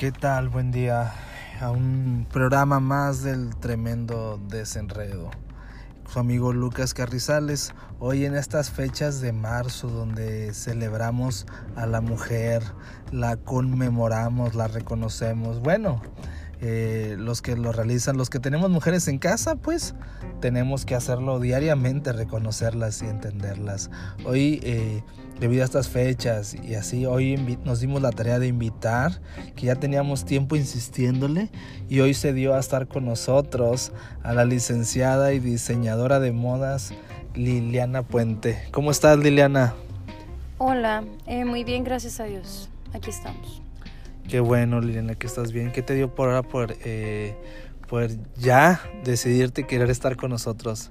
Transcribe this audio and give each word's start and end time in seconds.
¿Qué 0.00 0.12
tal? 0.12 0.48
Buen 0.48 0.70
día 0.70 1.12
a 1.60 1.70
un 1.70 2.26
programa 2.32 2.80
más 2.80 3.22
del 3.22 3.54
tremendo 3.56 4.40
desenredo. 4.48 5.30
Su 6.10 6.18
amigo 6.20 6.54
Lucas 6.54 6.94
Carrizales, 6.94 7.74
hoy 7.98 8.24
en 8.24 8.34
estas 8.34 8.70
fechas 8.70 9.20
de 9.20 9.34
marzo 9.34 9.88
donde 9.88 10.54
celebramos 10.54 11.46
a 11.76 11.84
la 11.84 12.00
mujer, 12.00 12.62
la 13.12 13.36
conmemoramos, 13.36 14.54
la 14.54 14.68
reconocemos. 14.68 15.60
Bueno, 15.60 16.00
eh, 16.62 17.16
los 17.18 17.42
que 17.42 17.54
lo 17.54 17.70
realizan, 17.70 18.16
los 18.16 18.30
que 18.30 18.40
tenemos 18.40 18.70
mujeres 18.70 19.06
en 19.06 19.18
casa, 19.18 19.56
pues 19.56 19.94
tenemos 20.40 20.86
que 20.86 20.94
hacerlo 20.94 21.40
diariamente, 21.40 22.14
reconocerlas 22.14 23.02
y 23.02 23.06
entenderlas. 23.06 23.90
Hoy, 24.24 24.60
eh, 24.62 25.02
debido 25.40 25.62
a 25.62 25.64
estas 25.64 25.88
fechas 25.88 26.54
y 26.54 26.74
así, 26.74 27.06
hoy 27.06 27.58
nos 27.64 27.80
dimos 27.80 28.02
la 28.02 28.10
tarea 28.10 28.38
de 28.38 28.46
invitar, 28.46 29.20
que 29.56 29.66
ya 29.66 29.74
teníamos 29.74 30.26
tiempo 30.26 30.54
insistiéndole, 30.54 31.48
y 31.88 32.00
hoy 32.00 32.12
se 32.12 32.34
dio 32.34 32.54
a 32.54 32.60
estar 32.60 32.86
con 32.86 33.06
nosotros 33.06 33.92
a 34.22 34.34
la 34.34 34.44
licenciada 34.44 35.32
y 35.32 35.38
diseñadora 35.38 36.20
de 36.20 36.32
modas 36.32 36.92
Liliana 37.34 38.02
Puente. 38.02 38.62
¿Cómo 38.70 38.90
estás, 38.90 39.18
Liliana? 39.18 39.74
Hola, 40.58 41.04
eh, 41.26 41.46
muy 41.46 41.64
bien, 41.64 41.84
gracias 41.84 42.20
a 42.20 42.24
Dios. 42.24 42.68
Aquí 42.92 43.08
estamos. 43.08 43.62
Qué 44.28 44.40
bueno, 44.40 44.80
Liliana, 44.80 45.14
que 45.14 45.26
estás 45.26 45.52
bien. 45.52 45.72
¿Qué 45.72 45.80
te 45.80 45.94
dio 45.94 46.14
por 46.14 46.28
ahora 46.28 46.42
por, 46.42 46.76
eh, 46.84 47.34
por 47.88 48.10
ya 48.36 48.80
decidirte 49.04 49.66
querer 49.66 49.88
estar 49.88 50.16
con 50.16 50.30
nosotros? 50.30 50.90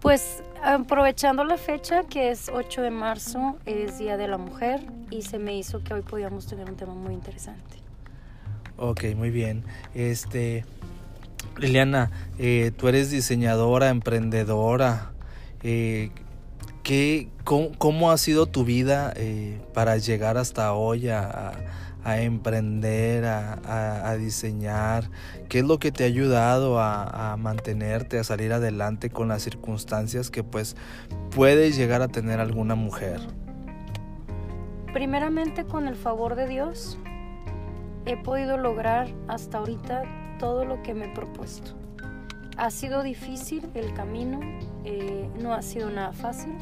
Pues 0.00 0.42
aprovechando 0.62 1.44
la 1.44 1.56
fecha 1.56 2.04
que 2.04 2.30
es 2.30 2.50
8 2.52 2.82
de 2.82 2.90
marzo, 2.90 3.58
es 3.66 3.98
Día 3.98 4.16
de 4.16 4.28
la 4.28 4.38
Mujer 4.38 4.80
y 5.10 5.22
se 5.22 5.38
me 5.38 5.56
hizo 5.56 5.82
que 5.82 5.94
hoy 5.94 6.02
podíamos 6.02 6.46
tener 6.46 6.68
un 6.68 6.76
tema 6.76 6.94
muy 6.94 7.14
interesante. 7.14 7.78
Ok, 8.76 9.04
muy 9.16 9.30
bien. 9.30 9.64
Este, 9.94 10.64
Liliana, 11.58 12.10
eh, 12.38 12.72
tú 12.76 12.88
eres 12.88 13.10
diseñadora, 13.10 13.90
emprendedora. 13.90 15.12
Eh, 15.62 16.10
¿qué, 16.82 17.28
cómo, 17.44 18.10
ha 18.10 18.18
sido 18.18 18.46
tu 18.46 18.64
vida 18.64 19.12
eh, 19.16 19.60
para 19.74 19.98
llegar 19.98 20.38
hasta 20.38 20.72
hoy 20.72 21.08
a 21.08 21.52
emprender, 22.04 23.24
a, 23.24 24.16
diseñar? 24.18 25.10
¿Qué 25.48 25.60
es 25.60 25.64
lo 25.64 25.78
que 25.78 25.92
te 25.92 26.04
ha 26.04 26.06
ayudado 26.06 26.80
a, 26.80 27.36
mantenerte, 27.38 28.18
a 28.18 28.24
salir 28.24 28.52
adelante 28.52 29.10
con 29.10 29.28
las 29.28 29.42
circunstancias 29.42 30.30
que 30.30 30.42
pues 30.42 30.76
puede 31.34 31.72
llegar 31.72 32.02
a 32.02 32.08
tener 32.08 32.40
alguna 32.40 32.74
mujer? 32.74 33.20
Primeramente 34.92 35.64
con 35.64 35.86
el 35.86 35.94
favor 35.94 36.34
de 36.34 36.48
Dios 36.48 36.98
he 38.06 38.16
podido 38.16 38.56
lograr 38.56 39.08
hasta 39.28 39.58
ahorita 39.58 40.02
todo 40.38 40.64
lo 40.64 40.82
que 40.82 40.94
me 40.94 41.06
he 41.06 41.14
propuesto. 41.14 41.72
Ha 42.56 42.70
sido 42.70 43.02
difícil 43.02 43.70
el 43.74 43.94
camino, 43.94 44.40
eh, 44.84 45.30
no 45.40 45.54
ha 45.54 45.62
sido 45.62 45.90
nada 45.90 46.12
fácil, 46.12 46.52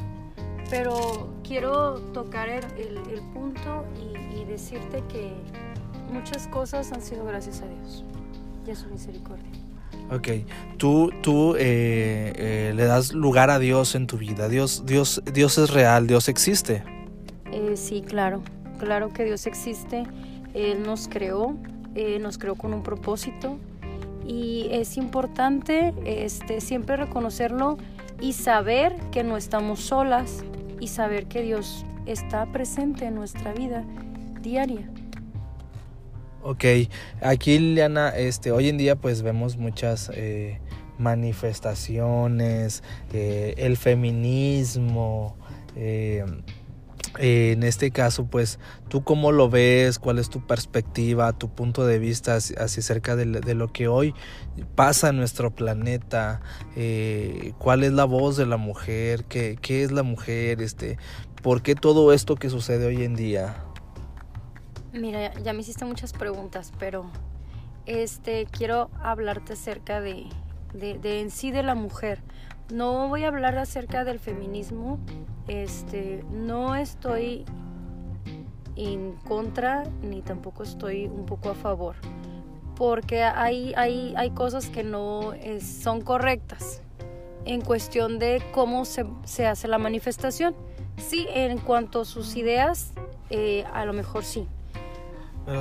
pero 0.69 1.29
quiero 1.43 1.95
tocar 2.13 2.49
el, 2.49 2.63
punto 3.33 3.85
y, 3.95 4.19
decirte 4.45 5.03
que 5.09 5.33
muchas 6.11 6.47
cosas 6.47 6.91
han 6.91 7.01
sido 7.03 7.23
gracias 7.23 7.61
a 7.61 7.67
Dios 7.67 8.03
y 8.65 8.71
a 8.71 8.75
su 8.75 8.87
misericordia. 8.89 9.45
Ok, 10.11 10.27
tú, 10.77 11.11
tú 11.21 11.55
eh, 11.55 12.33
eh, 12.35 12.73
le 12.75 12.85
das 12.85 13.13
lugar 13.13 13.51
a 13.51 13.59
Dios 13.59 13.93
en 13.93 14.07
tu 14.07 14.17
vida. 14.17 14.49
Dios, 14.49 14.85
Dios, 14.87 15.21
Dios 15.31 15.59
es 15.59 15.69
real, 15.69 16.07
Dios 16.07 16.27
existe. 16.27 16.83
Eh, 17.51 17.77
sí, 17.77 18.01
claro, 18.01 18.41
claro 18.79 19.13
que 19.13 19.23
Dios 19.23 19.45
existe. 19.45 20.03
Él 20.55 20.81
nos 20.81 21.07
creó, 21.07 21.55
nos 22.19 22.39
creó 22.39 22.55
con 22.55 22.73
un 22.73 22.81
propósito 22.81 23.59
y 24.25 24.67
es 24.71 24.97
importante 24.97 25.93
este, 26.05 26.59
siempre 26.61 26.95
reconocerlo 26.95 27.77
y 28.21 28.33
saber 28.33 28.95
que 29.11 29.23
no 29.23 29.37
estamos 29.37 29.79
solas, 29.79 30.43
y 30.79 30.87
saber 30.87 31.27
que 31.27 31.41
Dios 31.41 31.85
está 32.05 32.51
presente 32.51 33.05
en 33.05 33.15
nuestra 33.15 33.53
vida 33.53 33.83
diaria. 34.41 34.89
Ok, 36.41 36.63
aquí 37.21 37.59
Liliana, 37.59 38.09
este, 38.09 38.51
hoy 38.51 38.69
en 38.69 38.77
día 38.77 38.95
pues 38.95 39.21
vemos 39.21 39.57
muchas 39.57 40.09
eh, 40.13 40.59
manifestaciones, 40.97 42.81
eh, 43.13 43.55
el 43.57 43.75
feminismo, 43.75 45.35
eh, 45.75 46.23
en 47.21 47.63
este 47.63 47.91
caso, 47.91 48.27
pues, 48.27 48.59
¿tú 48.87 49.03
cómo 49.03 49.33
lo 49.33 49.49
ves? 49.49 49.99
¿Cuál 49.99 50.19
es 50.19 50.29
tu 50.29 50.47
perspectiva, 50.47 51.33
tu 51.33 51.49
punto 51.49 51.85
de 51.85 51.99
vista 51.99 52.35
así 52.35 52.81
cerca 52.81 53.17
de, 53.17 53.25
lo 53.55 53.73
que 53.73 53.89
hoy 53.89 54.13
pasa 54.75 55.09
en 55.09 55.17
nuestro 55.17 55.53
planeta? 55.53 56.39
Eh, 56.77 57.51
¿Cuál 57.57 57.83
es 57.83 57.91
la 57.91 58.05
voz 58.05 58.37
de 58.37 58.45
la 58.45 58.55
mujer? 58.55 59.25
¿Qué, 59.25 59.57
¿Qué, 59.61 59.83
es 59.83 59.91
la 59.91 60.03
mujer? 60.03 60.61
Este, 60.61 60.97
¿Por 61.43 61.61
qué 61.61 61.75
todo 61.75 62.13
esto 62.13 62.35
que 62.35 62.49
sucede 62.49 62.87
hoy 62.87 63.03
en 63.03 63.15
día? 63.15 63.65
Mira, 64.93 65.33
ya 65.43 65.51
me 65.51 65.59
hiciste 65.59 65.83
muchas 65.83 66.13
preguntas, 66.13 66.71
pero 66.79 67.11
este, 67.85 68.47
quiero 68.49 68.89
hablarte 69.03 69.53
acerca 69.53 69.99
de, 69.99 70.25
de 70.73 71.19
en 71.19 71.31
sí 71.31 71.51
de 71.51 71.63
la 71.63 71.75
mujer. 71.75 72.23
No 72.71 73.09
voy 73.09 73.23
a 73.23 73.27
hablar 73.27 73.57
acerca 73.57 74.05
del 74.05 74.19
feminismo, 74.19 74.99
este, 75.49 76.23
no 76.31 76.75
estoy 76.75 77.43
en 78.75 79.13
contra 79.27 79.83
ni 80.01 80.21
tampoco 80.21 80.63
estoy 80.63 81.07
un 81.07 81.25
poco 81.25 81.49
a 81.49 81.55
favor, 81.55 81.95
porque 82.77 83.23
hay, 83.23 83.73
hay, 83.75 84.13
hay 84.15 84.31
cosas 84.31 84.69
que 84.69 84.83
no 84.83 85.33
son 85.61 86.01
correctas 86.01 86.81
en 87.45 87.61
cuestión 87.61 88.19
de 88.19 88.41
cómo 88.53 88.85
se, 88.85 89.05
se, 89.25 89.47
hace 89.47 89.67
la 89.67 89.77
manifestación. 89.77 90.55
Sí, 90.97 91.27
en 91.33 91.57
cuanto 91.57 92.01
a 92.01 92.05
sus 92.05 92.35
ideas, 92.35 92.91
eh, 93.29 93.63
a 93.73 93.85
lo 93.85 93.93
mejor 93.93 94.23
sí, 94.23 94.47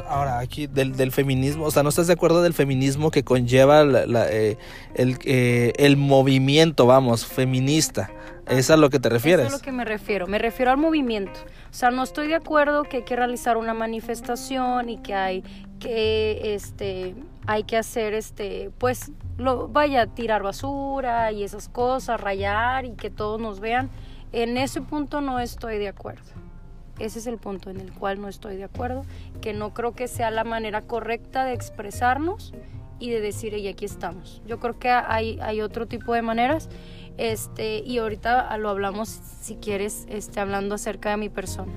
ahora, 0.08 0.38
aquí 0.38 0.66
del, 0.66 0.96
del, 0.96 1.12
feminismo, 1.12 1.64
o 1.64 1.70
sea, 1.70 1.82
¿no 1.82 1.88
estás 1.88 2.06
de 2.06 2.12
acuerdo 2.12 2.42
del 2.42 2.54
feminismo 2.54 3.10
que 3.10 3.24
conlleva 3.24 3.82
eh, 3.82 4.56
el, 4.94 5.18
eh, 5.24 5.72
el, 5.76 5.96
movimiento, 5.96 6.86
vamos, 6.86 7.24
feminista? 7.26 8.10
¿Es 8.48 8.70
a 8.70 8.76
lo 8.76 8.90
que 8.90 8.98
te 8.98 9.08
refieres? 9.08 9.46
es 9.46 9.52
a 9.52 9.56
lo 9.56 9.62
que 9.62 9.72
me 9.72 9.84
refiero, 9.84 10.26
me 10.26 10.38
refiero 10.38 10.70
al 10.70 10.78
movimiento. 10.78 11.38
O 11.70 11.74
sea, 11.74 11.90
no 11.90 12.02
estoy 12.02 12.28
de 12.28 12.34
acuerdo 12.34 12.84
que 12.84 12.98
hay 12.98 13.02
que 13.04 13.16
realizar 13.16 13.56
una 13.56 13.74
manifestación 13.74 14.88
y 14.88 14.98
que 14.98 15.14
hay 15.14 15.42
que, 15.78 16.54
este, 16.54 17.14
hay 17.46 17.64
que 17.64 17.76
hacer, 17.76 18.14
este, 18.14 18.70
pues, 18.78 19.12
lo, 19.36 19.68
vaya, 19.68 20.06
tirar 20.06 20.42
basura 20.42 21.30
y 21.32 21.44
esas 21.44 21.68
cosas, 21.68 22.20
rayar 22.20 22.84
y 22.84 22.92
que 22.92 23.10
todos 23.10 23.40
nos 23.40 23.60
vean. 23.60 23.90
En 24.32 24.56
ese 24.56 24.80
punto 24.80 25.20
no 25.20 25.40
estoy 25.40 25.78
de 25.78 25.88
acuerdo. 25.88 26.22
Ese 26.98 27.20
es 27.20 27.26
el 27.26 27.38
punto 27.38 27.70
en 27.70 27.80
el 27.80 27.92
cual 27.92 28.20
no 28.20 28.28
estoy 28.28 28.56
de 28.56 28.64
acuerdo, 28.64 29.04
que 29.40 29.52
no 29.52 29.72
creo 29.72 29.92
que 29.92 30.08
sea 30.08 30.30
la 30.30 30.42
manera 30.42 30.82
correcta 30.82 31.44
de 31.44 31.52
expresarnos 31.52 32.52
y 32.98 33.10
de 33.10 33.20
decir, 33.20 33.54
y 33.54 33.68
aquí 33.68 33.84
estamos. 33.84 34.42
Yo 34.46 34.58
creo 34.58 34.78
que 34.78 34.90
hay, 34.90 35.38
hay 35.40 35.60
otro 35.60 35.86
tipo 35.86 36.12
de 36.12 36.22
maneras, 36.22 36.68
este, 37.18 37.80
y 37.80 37.98
ahorita 37.98 38.56
lo 38.58 38.70
hablamos, 38.70 39.08
si 39.40 39.56
quieres, 39.56 40.06
este, 40.08 40.40
hablando 40.40 40.76
acerca 40.76 41.10
de 41.10 41.16
mi 41.16 41.28
persona. 41.28 41.72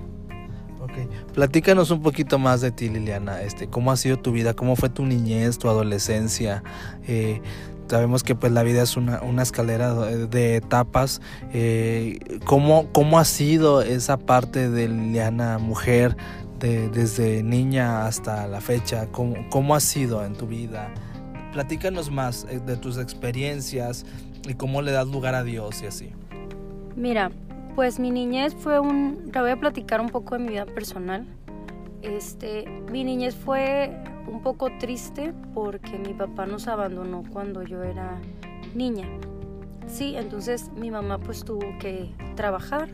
Ok, 0.79 0.93
platícanos 1.33 1.91
un 1.91 2.01
poquito 2.01 2.39
más 2.39 2.61
de 2.61 2.71
ti, 2.71 2.89
Liliana. 2.89 3.41
Este, 3.41 3.67
¿Cómo 3.67 3.91
ha 3.91 3.97
sido 3.97 4.17
tu 4.17 4.31
vida? 4.31 4.53
¿Cómo 4.53 4.75
fue 4.75 4.89
tu 4.89 5.05
niñez, 5.05 5.57
tu 5.57 5.69
adolescencia? 5.69 6.63
Eh, 7.07 7.41
sabemos 7.87 8.23
que 8.23 8.35
pues 8.35 8.51
la 8.51 8.63
vida 8.63 8.83
es 8.83 8.97
una, 8.97 9.19
escalera 9.41 9.93
de, 9.93 10.55
etapas. 10.55 11.21
Eh, 11.53 12.39
¿cómo, 12.45 12.91
¿Cómo 12.93 13.19
ha 13.19 13.25
sido 13.25 13.81
esa 13.81 14.17
parte 14.17 14.69
de 14.69 14.87
Liliana 14.87 15.57
mujer 15.57 16.15
de, 16.59 16.89
desde 16.89 17.43
niña 17.43 18.07
hasta 18.07 18.47
la 18.47 18.61
fecha? 18.61 19.07
¿Cómo, 19.11 19.35
¿Cómo 19.49 19.75
ha 19.75 19.79
sido 19.79 20.25
en 20.25 20.33
tu 20.33 20.47
vida? 20.47 20.91
Platícanos 21.51 22.09
más 22.09 22.47
eh, 22.49 22.59
de 22.65 22.77
tus 22.77 22.97
experiencias 22.97 24.05
y 24.47 24.53
cómo 24.55 24.81
le 24.81 24.91
das 24.91 25.07
lugar 25.07 25.35
a 25.35 25.43
Dios 25.43 25.81
y 25.83 25.85
así. 25.87 26.11
Mira, 26.95 27.31
pues 27.75 27.99
mi 27.99 28.11
niñez 28.11 28.53
fue 28.55 28.79
un... 28.79 29.31
Te 29.31 29.39
voy 29.39 29.51
a 29.51 29.59
platicar 29.59 30.01
un 30.01 30.09
poco 30.09 30.37
de 30.37 30.43
mi 30.43 30.49
vida 30.49 30.65
personal. 30.65 31.25
Este, 32.01 32.65
mi 32.91 33.03
niñez 33.03 33.35
fue 33.35 33.95
un 34.27 34.41
poco 34.41 34.69
triste 34.79 35.33
porque 35.53 35.97
mi 35.97 36.13
papá 36.13 36.45
nos 36.45 36.67
abandonó 36.67 37.23
cuando 37.31 37.63
yo 37.63 37.83
era 37.83 38.19
niña. 38.73 39.07
Sí, 39.87 40.15
entonces 40.15 40.71
mi 40.75 40.89
mamá 40.89 41.17
pues 41.17 41.43
tuvo 41.43 41.77
que 41.79 42.09
trabajar 42.35 42.89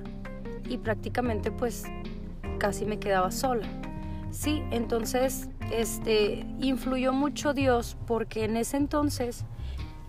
y 0.67 0.77
prácticamente 0.77 1.51
pues 1.51 1.83
casi 2.57 2.85
me 2.85 2.99
quedaba 2.99 3.31
sola. 3.31 3.67
Sí, 4.31 4.63
entonces 4.71 5.49
este 5.71 6.45
influyó 6.59 7.13
mucho 7.13 7.53
Dios 7.53 7.97
porque 8.07 8.45
en 8.45 8.57
ese 8.57 8.77
entonces 8.77 9.45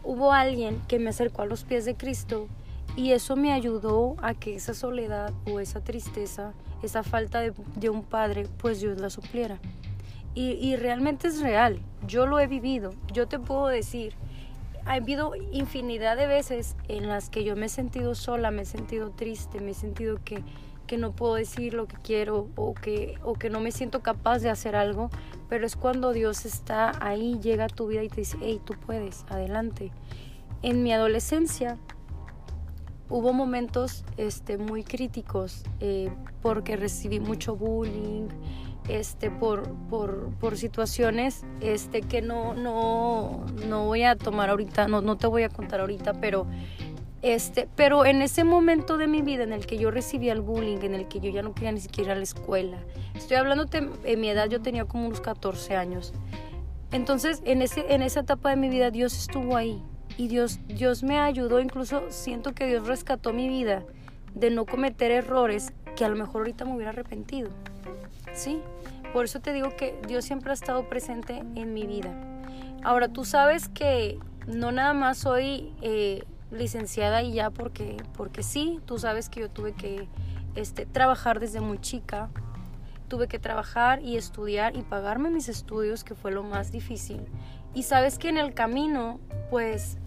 hubo 0.04 0.32
alguien 0.32 0.80
que 0.88 0.98
me 0.98 1.10
acercó 1.10 1.42
a 1.42 1.46
los 1.46 1.64
pies 1.64 1.84
de 1.84 1.94
Cristo 1.94 2.48
y 2.96 3.12
eso 3.12 3.36
me 3.36 3.52
ayudó 3.52 4.16
a 4.22 4.34
que 4.34 4.56
esa 4.56 4.74
soledad 4.74 5.32
o 5.46 5.60
esa 5.60 5.80
tristeza, 5.80 6.52
esa 6.82 7.02
falta 7.02 7.40
de, 7.40 7.90
un 7.90 8.02
padre, 8.02 8.46
pues 8.58 8.80
Dios 8.80 9.00
la 9.00 9.10
supliera. 9.10 9.58
Y, 10.34 10.52
y 10.52 10.76
realmente 10.76 11.28
es 11.28 11.40
real. 11.40 11.80
Yo 12.06 12.26
lo 12.26 12.40
he 12.40 12.46
vivido. 12.46 12.94
Yo 13.12 13.28
te 13.28 13.38
puedo 13.38 13.66
decir, 13.68 14.14
ha 14.88 14.94
habido 14.94 15.32
infinidad 15.52 16.16
de 16.16 16.26
veces 16.26 16.74
en 16.88 17.08
las 17.08 17.28
que 17.28 17.44
yo 17.44 17.56
me 17.56 17.66
he 17.66 17.68
sentido 17.68 18.14
sola, 18.14 18.50
me 18.50 18.62
he 18.62 18.64
sentido 18.64 19.10
triste, 19.10 19.60
me 19.60 19.72
he 19.72 19.74
sentido 19.74 20.18
que, 20.24 20.42
que 20.86 20.96
no 20.96 21.12
puedo 21.12 21.34
decir 21.34 21.74
lo 21.74 21.86
que 21.86 21.96
quiero 22.02 22.48
o 22.56 22.74
que, 22.74 23.18
o 23.22 23.34
que 23.34 23.50
no 23.50 23.60
me 23.60 23.70
siento 23.70 24.00
capaz 24.00 24.38
de 24.38 24.50
hacer 24.50 24.74
algo, 24.74 25.10
pero 25.48 25.66
es 25.66 25.76
cuando 25.76 26.12
Dios 26.12 26.44
está 26.44 26.92
ahí, 27.00 27.38
llega 27.40 27.64
a 27.64 27.68
tu 27.68 27.86
vida 27.86 28.02
y 28.02 28.08
te 28.08 28.16
dice, 28.16 28.36
hey, 28.40 28.60
tú 28.64 28.74
puedes, 28.74 29.24
adelante. 29.28 29.92
En 30.62 30.82
mi 30.82 30.92
adolescencia 30.92 31.78
hubo 33.08 33.32
momentos 33.32 34.04
este, 34.16 34.58
muy 34.58 34.84
críticos 34.84 35.64
eh, 35.80 36.10
porque 36.42 36.76
recibí 36.76 37.20
mucho 37.20 37.56
bullying, 37.56 38.28
este, 38.88 39.30
por, 39.30 39.68
por, 39.90 40.30
por, 40.40 40.56
situaciones 40.56 41.44
este, 41.60 42.00
que 42.00 42.22
no, 42.22 42.54
no, 42.54 43.44
no 43.66 43.84
voy 43.84 44.02
a 44.04 44.16
tomar 44.16 44.48
ahorita, 44.50 44.88
no, 44.88 45.02
no 45.02 45.16
te 45.16 45.26
voy 45.26 45.42
a 45.42 45.50
contar 45.50 45.80
ahorita, 45.80 46.14
pero, 46.14 46.46
este, 47.23 47.69
pero 47.75 48.05
en 48.05 48.23
ese 48.23 48.44
momento 48.44 48.97
de 48.97 49.06
mi 49.06 49.23
vida 49.23 49.43
en 49.43 49.53
el 49.53 49.67
que 49.67 49.79
yo 49.79 49.91
recibía 49.91 50.32
el 50.32 50.41
bullying, 50.41 50.79
en 50.82 50.94
el 50.94 51.09
que 51.09 51.20
yo 51.20 51.31
ya 51.31 51.43
no 51.43 51.55
quería 51.55 51.73
ni 51.73 51.81
siquiera 51.81 52.11
ir 52.11 52.12
a 52.12 52.17
la 52.17 52.23
escuela, 52.23 52.79
estoy 53.15 53.37
hablando 53.37 53.67
en 53.73 54.20
mi 54.20 54.29
edad, 54.29 54.49
yo 54.49 54.61
tenía 54.61 54.85
como 54.85 55.06
unos 55.06 55.20
14 55.20 55.76
años. 55.76 56.12
Entonces, 56.93 57.43
en, 57.44 57.61
ese, 57.61 57.93
en 57.93 58.03
esa 58.03 58.20
etapa 58.20 58.50
de 58.50 58.56
mi 58.56 58.69
vida, 58.69 58.91
Dios 58.91 59.19
estuvo 59.19 59.56
ahí 59.56 59.82
y 60.17 60.29
Dios, 60.29 60.59
Dios 60.67 61.03
me 61.03 61.19
ayudó, 61.19 61.61
incluso 61.61 62.11
siento 62.11 62.55
que 62.55 62.67
Dios 62.67 62.87
rescató 62.87 63.32
mi 63.32 63.49
vida 63.49 63.85
de 64.35 64.50
no 64.50 64.65
cometer 64.65 65.11
errores 65.11 65.73
que 65.97 66.05
a 66.05 66.09
lo 66.09 66.17
mejor 66.17 66.43
ahorita 66.43 66.65
me 66.65 66.75
hubiera 66.75 66.91
arrepentido. 66.91 67.50
¿Sí? 68.32 68.61
Por 69.12 69.25
eso 69.25 69.41
te 69.41 69.53
digo 69.53 69.75
que 69.76 69.99
Dios 70.06 70.25
siempre 70.25 70.50
ha 70.50 70.55
estado 70.55 70.88
presente 70.88 71.43
en 71.55 71.75
mi 71.75 71.87
vida. 71.87 72.15
Ahora, 72.82 73.09
tú 73.09 73.25
sabes 73.25 73.69
que 73.69 74.19
no 74.47 74.73
nada 74.73 74.93
más 74.93 75.19
soy 75.19 75.75
eh, 75.82 76.25
licenciada 76.50 77.22
y 77.22 77.32
ya 77.32 77.50
porque, 77.50 77.96
porque 78.16 78.42
sí, 78.42 78.80
tú 78.86 78.98
sabes 78.98 79.28
que 79.28 79.40
yo 79.40 79.50
tuve 79.50 79.72
que 79.72 80.08
este, 80.54 80.86
trabajar 80.86 81.40
desde 81.40 81.60
muy 81.60 81.78
chica, 81.78 82.30
tuve 83.08 83.28
que 83.28 83.38
trabajar 83.38 84.02
y 84.02 84.16
estudiar 84.16 84.76
y 84.76 84.82
pagarme 84.82 85.30
mis 85.30 85.48
estudios, 85.48 86.04
que 86.04 86.14
fue 86.14 86.30
lo 86.30 86.42
más 86.42 86.72
difícil. 86.72 87.24
Y 87.74 87.84
sabes 87.84 88.18
que 88.18 88.28
en 88.28 88.38
el 88.38 88.54
camino, 88.54 89.20
pues, 89.50 89.98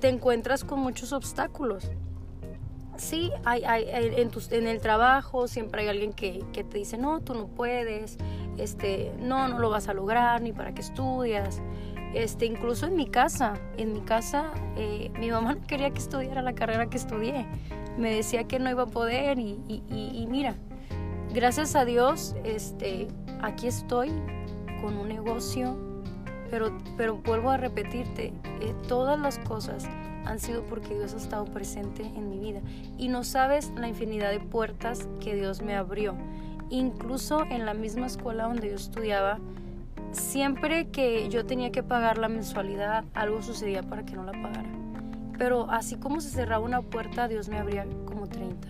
te 0.00 0.08
encuentras 0.08 0.64
con 0.64 0.80
muchos 0.80 1.12
obstáculos 1.12 1.90
sí, 2.96 3.32
hay, 3.44 3.64
hay, 3.64 3.84
en, 4.16 4.30
en, 4.50 4.66
el 4.66 4.80
trabajo 4.80 5.48
siempre 5.48 5.82
hay 5.82 5.88
alguien 5.88 6.12
que, 6.12 6.44
que, 6.52 6.64
te 6.64 6.78
dice, 6.78 6.98
no, 6.98 7.20
tú 7.20 7.34
no 7.34 7.46
puedes, 7.48 8.16
este, 8.58 9.12
no, 9.18 9.48
no 9.48 9.58
lo 9.58 9.70
vas 9.70 9.88
a 9.88 9.94
lograr, 9.94 10.40
ni 10.42 10.52
para 10.52 10.72
qué 10.72 10.80
estudias. 10.80 11.60
Este, 12.14 12.44
incluso 12.46 12.86
en 12.86 12.96
mi 12.96 13.06
casa, 13.06 13.54
en 13.78 13.92
mi 13.92 14.00
casa, 14.00 14.50
eh, 14.76 15.10
mi 15.18 15.30
mamá 15.30 15.54
no 15.54 15.66
quería 15.66 15.90
que 15.90 15.98
estudiara 15.98 16.42
la 16.42 16.54
carrera 16.54 16.88
que 16.90 16.98
estudié. 16.98 17.46
Me 17.96 18.14
decía 18.14 18.44
que 18.44 18.58
no 18.58 18.70
iba 18.70 18.82
a 18.84 18.86
poder 18.86 19.38
y, 19.38 20.26
mira, 20.28 20.54
gracias 21.32 21.74
a 21.74 21.84
Dios, 21.84 22.34
este, 22.44 23.08
aquí 23.40 23.66
estoy 23.66 24.10
con 24.82 24.96
un 24.96 25.08
negocio, 25.08 25.76
pero, 26.50 26.76
pero 26.96 27.16
vuelvo 27.16 27.50
a 27.50 27.56
repetirte, 27.56 28.32
eh, 28.60 28.74
todas 28.88 29.18
las 29.18 29.38
cosas 29.38 29.88
han 30.24 30.38
sido 30.38 30.62
porque 30.64 30.94
Dios 30.94 31.14
ha 31.14 31.16
estado 31.16 31.44
presente 31.46 32.02
en 32.02 32.28
mi 32.28 32.38
vida. 32.38 32.60
Y 32.98 33.08
no 33.08 33.24
sabes 33.24 33.72
la 33.76 33.88
infinidad 33.88 34.30
de 34.30 34.40
puertas 34.40 35.08
que 35.20 35.34
Dios 35.34 35.62
me 35.62 35.74
abrió. 35.74 36.14
Incluso 36.70 37.44
en 37.44 37.66
la 37.66 37.74
misma 37.74 38.06
escuela 38.06 38.44
donde 38.44 38.68
yo 38.68 38.76
estudiaba, 38.76 39.38
siempre 40.12 40.88
que 40.88 41.28
yo 41.28 41.44
tenía 41.44 41.72
que 41.72 41.82
pagar 41.82 42.18
la 42.18 42.28
mensualidad, 42.28 43.04
algo 43.14 43.42
sucedía 43.42 43.82
para 43.82 44.04
que 44.04 44.14
no 44.14 44.24
la 44.24 44.32
pagara. 44.32 44.68
Pero 45.38 45.70
así 45.70 45.96
como 45.96 46.20
se 46.20 46.30
cerraba 46.30 46.64
una 46.64 46.82
puerta, 46.82 47.28
Dios 47.28 47.48
me 47.48 47.58
abría 47.58 47.86
como 48.04 48.28
30. 48.28 48.68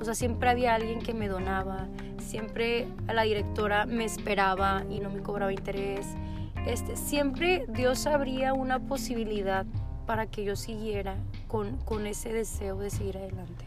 O 0.00 0.04
sea, 0.04 0.14
siempre 0.14 0.50
había 0.50 0.74
alguien 0.74 1.00
que 1.00 1.14
me 1.14 1.28
donaba, 1.28 1.86
siempre 2.18 2.88
la 3.06 3.22
directora 3.22 3.86
me 3.86 4.04
esperaba 4.04 4.82
y 4.90 5.00
no 5.00 5.10
me 5.10 5.20
cobraba 5.20 5.52
interés. 5.52 6.06
Este, 6.66 6.96
siempre 6.96 7.66
Dios 7.68 8.06
abría 8.06 8.52
una 8.52 8.80
posibilidad 8.80 9.64
para 10.06 10.26
que 10.26 10.44
yo 10.44 10.56
siguiera 10.56 11.16
con, 11.48 11.76
con 11.78 12.06
ese 12.06 12.32
deseo 12.32 12.78
de 12.78 12.90
seguir 12.90 13.16
adelante. 13.16 13.64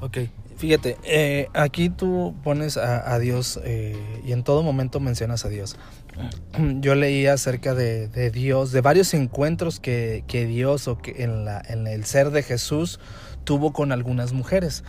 Ok, 0.00 0.18
fíjate, 0.58 0.96
eh, 1.04 1.48
aquí 1.54 1.88
tú 1.88 2.34
pones 2.44 2.76
a, 2.76 3.18
Dios 3.18 3.58
eh, 3.64 3.96
y 4.24 4.32
en 4.32 4.44
todo 4.44 4.62
momento 4.62 5.00
mencionas 5.00 5.44
a 5.44 5.48
Dios. 5.48 5.76
Yo 6.80 6.94
leí 6.94 7.26
acerca 7.26 7.74
de, 7.74 8.08
de 8.08 8.30
Dios, 8.30 8.72
de 8.72 8.80
varios 8.80 9.14
encuentros 9.14 9.80
que, 9.80 10.24
que 10.26 10.46
Dios 10.46 10.88
o 10.88 10.98
que 10.98 11.22
en, 11.22 11.44
la, 11.44 11.62
en 11.66 11.86
el 11.86 12.04
ser 12.04 12.30
de 12.30 12.42
Jesús 12.42 13.00
tuvo 13.44 13.72
con 13.72 13.92
algunas 13.92 14.32
mujeres. 14.32 14.84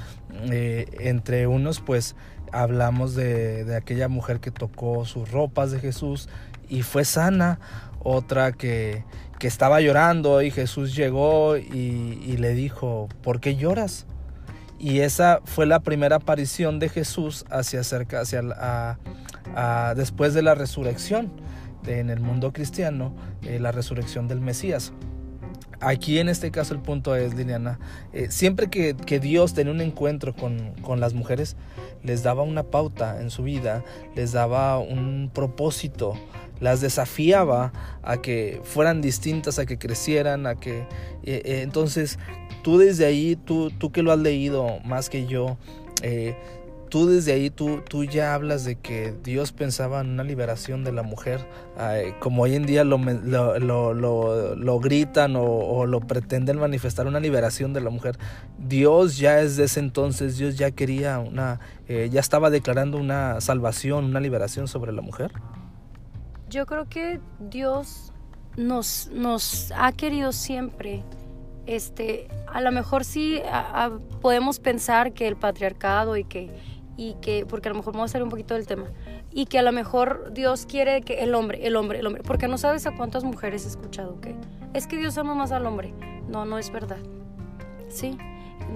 Eh, 0.51 0.87
entre 0.99 1.47
unos, 1.47 1.79
pues 1.79 2.15
hablamos 2.51 3.15
de, 3.15 3.63
de 3.63 3.75
aquella 3.75 4.07
mujer 4.07 4.39
que 4.39 4.51
tocó 4.51 5.05
sus 5.05 5.31
ropas 5.31 5.71
de 5.71 5.79
Jesús 5.79 6.29
y 6.67 6.81
fue 6.81 7.05
sana, 7.05 7.59
otra 8.01 8.51
que, 8.53 9.03
que 9.39 9.47
estaba 9.47 9.81
llorando 9.81 10.41
y 10.41 10.51
Jesús 10.51 10.95
llegó 10.95 11.57
y, 11.57 12.35
le 12.37 12.53
dijo, 12.53 13.07
¿por 13.23 13.39
qué 13.39 13.55
lloras? 13.55 14.05
Y 14.79 15.01
esa 15.01 15.41
fue 15.43 15.65
la 15.65 15.81
primera 15.81 16.15
aparición 16.15 16.79
de 16.79 16.87
Jesús 16.87 17.45
hacia 17.49 17.83
cerca, 17.83 18.21
hacia 18.21 18.97
después 19.95 20.33
de 20.33 20.41
la 20.41 20.55
resurrección 20.55 21.31
en 21.85 22.09
el 22.09 22.19
mundo 22.19 22.53
cristiano, 22.53 23.13
eh, 23.41 23.59
la 23.59 23.71
resurrección 23.71 24.27
del 24.27 24.41
Mesías. 24.41 24.93
Aquí 25.81 26.19
en 26.19 26.27
este 26.27 26.51
caso 26.51 26.73
el 26.73 26.81
punto 26.81 27.15
es, 27.15 27.35
Liliana, 27.35 27.79
eh, 28.11 28.27
siempre 28.29 28.69
que, 28.69 28.93
Dios 29.19 29.53
tenía 29.53 29.71
un 29.71 29.79
encuentro 29.79 30.35
con, 30.35 30.73
con, 30.81 30.99
las 30.99 31.13
mujeres, 31.13 31.55
les 32.03 32.21
daba 32.21 32.43
una 32.43 32.63
pauta 32.63 33.21
en 33.21 33.29
su 33.29 33.43
vida, 33.43 33.83
les 34.13 34.33
daba 34.33 34.77
un 34.77 35.31
propósito, 35.33 36.15
las 36.59 36.81
desafiaba 36.81 37.71
a 38.03 38.17
que 38.17 38.59
fueran 38.63 38.99
distintas, 39.01 39.57
a 39.59 39.65
que 39.65 39.77
crecieran, 39.77 40.47
a 40.47 40.55
que... 40.55 40.85
Eh, 41.23 41.61
entonces, 41.63 42.19
tú 42.61 42.77
desde 42.77 43.05
ahí, 43.05 43.35
tú, 43.35 43.71
tú 43.71 43.91
que 43.91 44.03
lo 44.03 44.11
has 44.11 44.19
leído 44.19 44.79
más 44.85 45.09
que 45.09 45.25
yo, 45.25 45.57
eh, 46.01 46.35
tú 46.89 47.07
desde 47.07 47.33
ahí, 47.33 47.49
tú, 47.49 47.81
tú 47.87 48.03
ya 48.03 48.33
hablas 48.33 48.65
de 48.65 48.75
que 48.75 49.13
Dios 49.23 49.51
pensaba 49.51 50.01
en 50.01 50.09
una 50.09 50.23
liberación 50.23 50.83
de 50.83 50.91
la 50.91 51.03
mujer, 51.03 51.45
como 52.19 52.43
hoy 52.43 52.55
en 52.55 52.65
día 52.65 52.83
lo, 52.83 52.97
lo, 52.97 53.93
lo, 53.93 54.55
lo 54.55 54.79
gritan 54.79 55.35
o, 55.37 55.85
lo 55.85 56.01
pretenden 56.01 56.57
manifestar, 56.59 57.07
una 57.07 57.19
liberación 57.19 57.73
de 57.73 57.81
la 57.81 57.89
mujer. 57.89 58.17
Dios 58.57 59.17
ya 59.17 59.35
desde 59.35 59.65
ese 59.65 59.79
entonces, 59.79 60.37
Dios 60.37 60.57
ya 60.57 60.71
quería 60.71 61.19
una, 61.19 61.59
ya 61.87 62.19
estaba 62.19 62.49
declarando 62.49 62.97
una 62.97 63.39
salvación, 63.39 64.05
una 64.05 64.19
liberación 64.19 64.67
sobre 64.67 64.91
la 64.91 65.01
mujer. 65.01 65.31
Yo 66.49 66.65
creo 66.65 66.89
que 66.89 67.19
Dios 67.39 68.11
nos, 68.57 69.09
nos 69.13 69.71
ha 69.75 69.91
querido 69.91 70.31
siempre. 70.31 71.03
Este, 71.69 72.27
a 72.47 72.61
lo 72.61 72.71
mejor 72.71 73.03
sí 73.03 73.43
podemos 74.21 74.59
pensar 74.59 75.13
que 75.13 75.27
el 75.27 75.35
patriarcado 75.35 76.17
y 76.17 76.23
que, 76.23 76.49
y 76.97 77.13
que, 77.21 77.45
porque 77.45 77.69
a 77.69 77.71
lo 77.71 77.77
mejor 77.77 77.93
vamos 77.93 78.09
a 78.09 78.13
salir 78.13 78.23
un 78.23 78.31
poquito 78.31 78.55
del 78.55 78.65
tema, 78.65 78.85
y 79.29 79.45
que 79.45 79.59
a 79.59 79.61
lo 79.61 79.71
mejor 79.71 80.33
Dios 80.33 80.65
quiere 80.65 81.03
que 81.03 81.19
el 81.19 81.35
hombre, 81.35 81.67
el 81.67 81.75
hombre, 81.75 81.99
el 81.99 82.07
hombre, 82.07 82.23
porque 82.23 82.47
no 82.47 82.57
sabes 82.57 82.87
a 82.87 82.95
cuántas 82.95 83.23
mujeres 83.23 83.65
he 83.65 83.67
escuchado 83.67 84.19
que 84.19 84.33
es 84.73 84.87
que 84.87 84.97
Dios 84.97 85.15
ama 85.19 85.35
más 85.35 85.51
al 85.51 85.67
hombre. 85.67 85.93
No, 86.27 86.43
no 86.43 86.57
es 86.57 86.71
verdad. 86.71 86.97
Sí, 87.87 88.17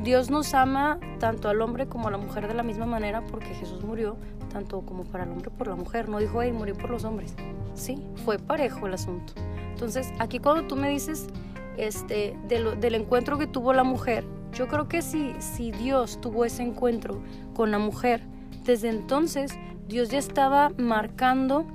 Dios 0.03 0.29
nos 0.29 0.53
ama 0.53 0.99
tanto 1.17 1.49
al 1.49 1.61
hombre 1.61 1.87
como 1.87 2.09
a 2.09 2.11
la 2.11 2.19
mujer 2.19 2.47
de 2.47 2.53
la 2.53 2.61
misma 2.61 2.85
manera 2.85 3.23
porque 3.25 3.55
Jesús 3.55 3.83
murió 3.83 4.17
tanto 4.51 4.81
como 4.81 5.03
para 5.03 5.23
el 5.23 5.31
hombre 5.31 5.49
por 5.49 5.67
la 5.67 5.75
mujer. 5.75 6.09
No 6.09 6.19
dijo, 6.19 6.43
hey, 6.43 6.51
murió 6.51 6.75
por 6.75 6.91
los 6.91 7.05
hombres. 7.05 7.33
Sí, 7.73 8.05
fue 8.23 8.37
parejo 8.37 8.85
el 8.85 8.93
asunto. 8.93 9.33
Entonces, 9.71 10.13
aquí 10.19 10.37
cuando 10.37 10.67
tú 10.67 10.75
me 10.75 10.89
dices 10.89 11.27
este, 11.77 12.37
del 12.47 12.95
encuentro 12.95 13.37
que 13.37 13.47
tuvo 13.47 13.73
la 13.73 13.83
mujer, 13.83 14.25
yo 14.53 14.67
creo 14.67 14.87
que 14.87 15.01
si, 15.01 15.33
si 15.39 15.71
Dios 15.71 16.21
tuvo 16.21 16.45
ese 16.45 16.63
encuentro 16.63 17.21
con 17.55 17.71
la 17.71 17.79
mujer, 17.79 18.21
desde 18.63 18.89
entonces 18.89 19.57
Dios 19.87 20.09
ya 20.09 20.19
estaba 20.19 20.71
marcando 20.77 21.65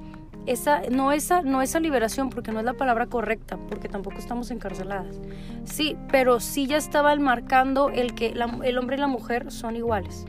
esa, 0.47 0.81
no, 0.91 1.13
esa, 1.13 1.43
no 1.43 1.61
esa 1.61 1.79
liberación, 1.79 2.31
porque 2.31 2.53
no 2.53 2.59
es 2.59 2.65
la 2.65 2.73
palabra 2.73 3.07
correcta, 3.07 3.59
porque 3.69 3.89
tampoco 3.89 4.17
estamos 4.17 4.51
encarceladas. 4.51 5.21
Sí, 5.65 5.97
pero 6.11 6.41
sí 6.41 6.67
ya 6.67 6.79
estaba 6.79 7.15
marcando 7.17 7.91
el 7.91 8.15
que 8.15 8.29
el 8.29 8.79
hombre 8.79 8.97
y 8.97 9.01
la 9.01 9.09
mujer 9.09 9.53
son 9.53 9.77
iguales. 9.77 10.25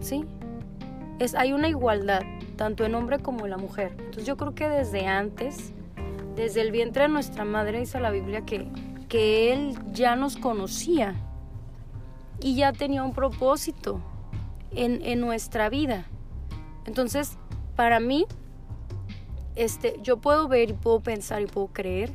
¿Sí? 0.00 0.24
Es, 1.18 1.34
hay 1.34 1.52
una 1.52 1.68
igualdad, 1.68 2.22
tanto 2.56 2.84
en 2.84 2.94
hombre 2.94 3.18
como 3.18 3.44
en 3.44 3.50
la 3.50 3.58
mujer. 3.58 3.92
Entonces 3.98 4.24
yo 4.24 4.36
creo 4.36 4.54
que 4.54 4.68
desde 4.68 5.06
antes, 5.06 5.74
desde 6.34 6.60
el 6.60 6.70
vientre 6.70 7.04
de 7.04 7.08
nuestra 7.08 7.44
madre, 7.44 7.80
dice 7.80 8.00
la 8.00 8.10
Biblia 8.10 8.44
que, 8.44 8.66
que 9.08 9.52
Él 9.52 9.78
ya 9.92 10.16
nos 10.16 10.36
conocía 10.36 11.14
y 12.40 12.56
ya 12.56 12.72
tenía 12.72 13.02
un 13.02 13.12
propósito 13.12 14.00
en, 14.72 15.02
en 15.02 15.20
nuestra 15.20 15.68
vida. 15.68 16.06
Entonces, 16.86 17.38
para 17.76 18.00
mí, 18.00 18.26
este, 19.56 19.96
yo 20.02 20.18
puedo 20.18 20.48
ver 20.48 20.70
y 20.70 20.72
puedo 20.72 21.00
pensar 21.00 21.42
y 21.42 21.46
puedo 21.46 21.68
creer 21.68 22.12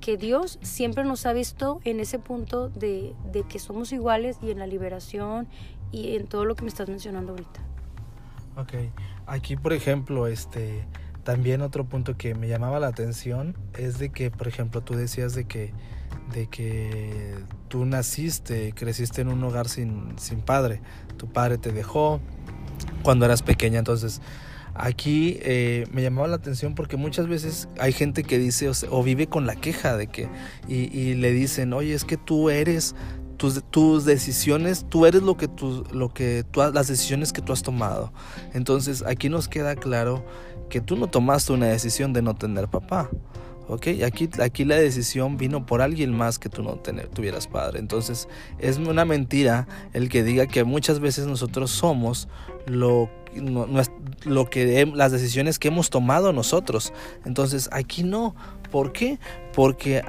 que 0.00 0.16
Dios 0.16 0.58
siempre 0.62 1.04
nos 1.04 1.26
ha 1.26 1.32
visto 1.32 1.80
en 1.84 2.00
ese 2.00 2.18
punto 2.18 2.68
de, 2.70 3.14
de 3.32 3.42
que 3.44 3.58
somos 3.58 3.92
iguales 3.92 4.38
y 4.42 4.50
en 4.50 4.58
la 4.58 4.66
liberación 4.66 5.46
y 5.92 6.16
en 6.16 6.26
todo 6.26 6.44
lo 6.44 6.54
que 6.54 6.62
me 6.62 6.68
estás 6.68 6.88
mencionando 6.88 7.32
ahorita. 7.32 7.60
Ok, 8.56 8.72
aquí 9.26 9.56
por 9.56 9.72
ejemplo, 9.72 10.26
este, 10.26 10.84
también 11.30 11.62
otro 11.62 11.84
punto 11.84 12.16
que 12.16 12.34
me 12.34 12.48
llamaba 12.48 12.80
la 12.80 12.88
atención 12.88 13.56
es 13.78 14.00
de 14.00 14.08
que, 14.08 14.32
por 14.32 14.48
ejemplo, 14.48 14.80
tú 14.80 14.94
decías 14.96 15.32
de 15.32 15.44
que, 15.44 15.72
de 16.34 16.48
que 16.48 17.36
tú 17.68 17.84
naciste, 17.84 18.72
creciste 18.74 19.20
en 19.20 19.28
un 19.28 19.44
hogar 19.44 19.68
sin, 19.68 20.18
sin 20.18 20.40
padre, 20.40 20.82
tu 21.18 21.32
padre 21.32 21.56
te 21.56 21.70
dejó 21.70 22.20
cuando 23.04 23.26
eras 23.26 23.42
pequeña, 23.42 23.78
entonces 23.78 24.20
aquí 24.74 25.38
eh, 25.42 25.86
me 25.92 26.02
llamaba 26.02 26.26
la 26.26 26.34
atención 26.34 26.74
porque 26.74 26.96
muchas 26.96 27.28
veces 27.28 27.68
hay 27.78 27.92
gente 27.92 28.24
que 28.24 28.36
dice 28.36 28.68
o, 28.90 29.02
vive 29.04 29.28
con 29.28 29.46
la 29.46 29.54
queja 29.54 29.96
de 29.96 30.08
que 30.08 30.28
y, 30.66 30.96
y, 30.98 31.14
le 31.14 31.30
dicen 31.30 31.72
oye 31.72 31.94
es 31.94 32.04
que 32.04 32.16
tú 32.16 32.50
eres 32.50 32.96
tus, 33.70 34.04
decisiones, 34.04 34.84
tú 34.88 35.06
eres 35.06 35.22
lo 35.22 35.36
que, 35.36 35.48
tú, 35.48 35.84
lo 35.92 36.12
que 36.12 36.44
tú, 36.50 36.60
las 36.60 36.88
decisiones 36.88 37.32
que 37.32 37.40
tú 37.40 37.52
has 37.52 37.62
tomado. 37.62 38.12
Entonces 38.52 39.02
aquí 39.06 39.30
nos 39.30 39.48
queda 39.48 39.76
claro 39.76 40.24
que 40.68 40.80
tú 40.80 40.96
no 40.96 41.08
tomaste 41.08 41.52
una 41.52 41.66
decisión 41.66 42.12
de 42.12 42.20
no 42.20 42.34
tener 42.34 42.68
papá. 42.68 43.08
¿ok? 43.68 43.86
Aquí, 44.04 44.28
aquí 44.42 44.64
la 44.64 44.76
decisión 44.76 45.38
vino 45.38 45.64
por 45.64 45.80
alguien 45.80 46.14
más 46.14 46.38
que 46.38 46.50
tú 46.50 46.62
no 46.62 46.74
tener, 46.76 47.08
tuvieras 47.08 47.46
padre. 47.46 47.78
Entonces 47.78 48.28
es 48.58 48.76
una 48.76 49.06
mentira 49.06 49.66
el 49.94 50.10
que 50.10 50.22
diga 50.22 50.46
que 50.46 50.64
muchas 50.64 51.00
veces 51.00 51.26
nosotros 51.26 51.70
somos 51.70 52.28
lo, 52.66 53.08
lo 54.24 54.50
que 54.50 54.84
las 54.94 55.12
decisiones 55.12 55.58
que 55.58 55.68
hemos 55.68 55.88
tomado 55.88 56.34
nosotros. 56.34 56.92
Entonces 57.24 57.70
aquí 57.72 58.02
no. 58.02 58.34
¿Por 58.70 58.92
qué? 58.92 59.18
Porque 59.54 60.04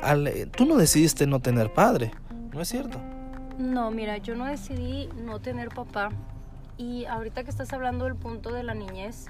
tú 0.55 0.65
no 0.65 0.75
decidiste 0.75 1.25
no 1.25 1.39
tener 1.39 1.73
padre. 1.73 2.11
¿No 2.53 2.61
es 2.61 2.67
cierto? 2.67 2.99
No, 3.61 3.91
mira, 3.91 4.17
yo 4.17 4.35
no 4.35 4.45
decidí 4.45 5.07
no 5.23 5.39
tener 5.39 5.69
papá. 5.69 6.09
Y 6.77 7.05
ahorita 7.05 7.43
que 7.43 7.51
estás 7.51 7.71
hablando 7.73 8.05
del 8.05 8.15
punto 8.15 8.51
de 8.51 8.63
la 8.63 8.73
niñez 8.73 9.27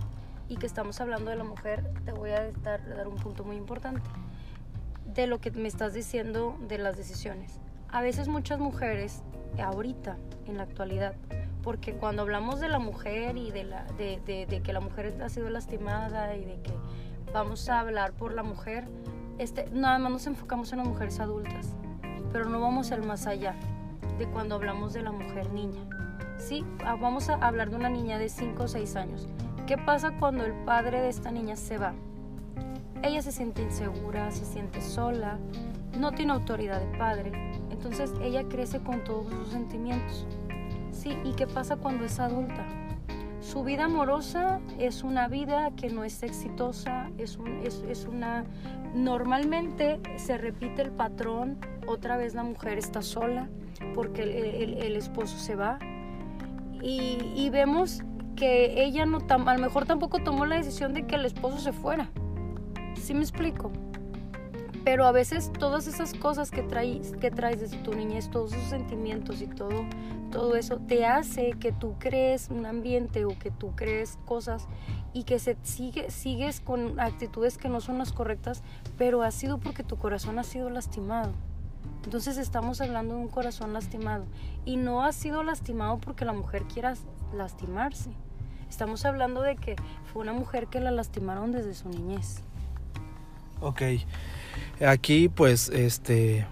y 0.47 0.55
que 0.55 0.65
estamos 0.65 1.01
hablando 1.01 1.29
de 1.29 1.35
la 1.35 1.43
mujer, 1.43 1.91
te 2.05 2.13
voy 2.13 2.29
a 2.31 2.49
dar, 2.63 3.07
un 3.09 3.17
punto 3.17 3.43
muy 3.43 3.57
importante 3.57 4.09
de 5.13 5.27
lo 5.27 5.41
que 5.41 5.51
me 5.51 5.67
estás 5.67 5.93
diciendo 5.93 6.57
de 6.69 6.77
las 6.77 6.95
decisiones. 6.95 7.59
A 7.89 8.01
veces 8.01 8.29
muchas 8.29 8.57
mujeres, 8.57 9.21
ahorita, 9.61 10.15
en 10.47 10.55
la 10.55 10.63
actualidad, 10.63 11.13
porque 11.61 11.93
cuando 11.93 12.21
hablamos 12.21 12.61
de 12.61 12.69
la 12.69 12.79
mujer 12.79 13.35
y 13.35 13.51
de, 13.51 14.61
que 14.63 14.73
la 14.73 14.79
mujer 14.79 15.13
ha 15.21 15.27
sido 15.27 15.49
lastimada 15.49 16.37
y 16.37 16.45
de 16.45 16.61
que 16.61 16.73
vamos 17.33 17.67
a 17.67 17.81
hablar 17.81 18.13
por 18.13 18.33
la 18.33 18.43
mujer, 18.43 18.87
este, 19.39 19.69
nada 19.71 19.99
más 19.99 20.09
nos 20.09 20.27
enfocamos 20.27 20.71
en 20.71 20.79
las 20.79 20.87
mujeres 20.87 21.19
adultas, 21.19 21.75
pero 22.31 22.45
no 22.45 22.61
vamos 22.61 22.93
al 22.93 23.03
más 23.03 23.27
allá 23.27 23.57
cuando 24.27 24.55
hablamos 24.55 24.93
de 24.93 25.01
la 25.01 25.11
mujer 25.11 25.51
niña. 25.51 25.81
Sí, 26.37 26.65
ah, 26.85 26.95
vamos 26.99 27.29
a 27.29 27.35
hablar 27.35 27.69
de 27.69 27.75
una 27.75 27.89
niña 27.89 28.17
de 28.17 28.29
5 28.29 28.63
o 28.63 28.67
6 28.67 28.95
años. 28.95 29.27
¿Qué 29.67 29.77
pasa 29.77 30.11
cuando 30.19 30.43
el 30.43 30.53
padre 30.65 30.99
de 31.01 31.09
esta 31.09 31.31
niña 31.31 31.55
se 31.55 31.77
va? 31.77 31.93
Ella 33.03 33.21
se 33.21 33.31
siente 33.31 33.61
insegura, 33.61 34.31
se 34.31 34.45
siente 34.45 34.81
sola, 34.81 35.37
no 35.97 36.11
tiene 36.11 36.33
autoridad 36.33 36.79
de 36.79 36.97
padre, 36.97 37.31
entonces 37.69 38.11
ella 38.21 38.43
crece 38.47 38.79
con 38.79 39.03
todos 39.03 39.31
sus 39.31 39.49
sentimientos. 39.49 40.25
Sí, 40.91 41.17
¿y 41.23 41.33
qué 41.33 41.47
pasa 41.47 41.77
cuando 41.77 42.05
es 42.05 42.19
adulta? 42.19 42.65
Su 43.39 43.63
vida 43.63 43.85
amorosa 43.85 44.61
es 44.77 45.03
una 45.03 45.27
vida 45.27 45.71
que 45.75 45.89
no 45.89 46.03
es 46.03 46.21
exitosa, 46.21 47.09
es 47.17 47.37
una... 48.05 48.45
Normalmente 48.93 49.99
se 50.17 50.37
repite 50.37 50.81
el 50.83 50.91
patrón, 50.91 51.57
otra 51.87 52.17
vez 52.17 52.35
la 52.35 52.43
mujer 52.43 52.77
está 52.77 53.01
sola, 53.01 53.49
porque 53.95 54.23
el, 54.23 54.95
esposo 54.95 55.37
se 55.37 55.55
va. 55.55 55.79
Y, 56.81 57.49
vemos 57.51 58.01
que 58.35 58.83
ella 58.83 59.05
no, 59.05 59.19
a 59.29 59.53
lo 59.53 59.61
mejor 59.61 59.85
tampoco 59.85 60.19
tomó 60.19 60.45
la 60.45 60.55
decisión 60.55 60.93
de 60.93 61.05
que 61.05 61.15
el 61.15 61.25
esposo 61.25 61.59
se 61.59 61.73
fuera. 61.73 62.09
¿Sí 62.95 63.13
me 63.13 63.21
explico? 63.21 63.71
Pero 64.83 65.05
a 65.05 65.11
veces 65.11 65.51
todas 65.59 65.85
esas 65.85 66.15
cosas 66.15 66.49
que 66.49 66.63
traes, 66.63 67.13
que 67.19 67.29
traes 67.29 67.59
desde 67.59 67.77
tu 67.77 67.93
niñez, 67.93 68.31
todos 68.31 68.53
esos 68.53 68.69
sentimientos 68.69 69.41
y 69.41 69.47
todo, 69.47 69.85
todo 70.31 70.55
eso, 70.55 70.77
te 70.77 71.05
hace 71.05 71.51
que 71.59 71.71
tú 71.71 71.95
crees 71.99 72.49
un 72.49 72.65
ambiente 72.65 73.25
o 73.25 73.37
que 73.37 73.51
tú 73.51 73.75
crees 73.75 74.17
cosas 74.25 74.67
y 75.13 75.23
que 75.23 75.37
se 75.37 75.55
sigue, 75.61 76.09
sigues 76.09 76.61
con 76.61 76.99
actitudes 76.99 77.57
que 77.57 77.69
no 77.69 77.79
son 77.79 77.99
las 77.99 78.11
correctas, 78.11 78.63
pero 78.97 79.21
ha 79.21 79.29
sido 79.29 79.59
porque 79.59 79.83
tu 79.83 79.97
corazón 79.97 80.39
ha 80.39 80.43
sido 80.43 80.69
lastimado. 80.71 81.31
Entonces 82.03 82.37
estamos 82.37 82.81
hablando 82.81 83.15
de 83.15 83.21
un 83.21 83.27
corazón 83.27 83.73
lastimado 83.73 84.25
y 84.65 84.77
no 84.77 85.03
ha 85.03 85.11
sido 85.11 85.43
lastimado 85.43 85.99
porque 85.99 86.25
la 86.25 86.33
mujer 86.33 86.63
quiera 86.63 86.95
lastimarse. 87.33 88.09
Estamos 88.69 89.05
hablando 89.05 89.41
de 89.41 89.55
que 89.55 89.75
fue 90.11 90.21
una 90.21 90.33
mujer 90.33 90.67
que 90.67 90.79
la 90.79 90.91
lastimaron 90.91 91.51
desde 91.51 91.73
su 91.73 91.89
niñez. 91.89 92.41
Ok, 93.59 93.81
aquí 94.85 95.29
pues 95.29 95.69
este 95.69 96.47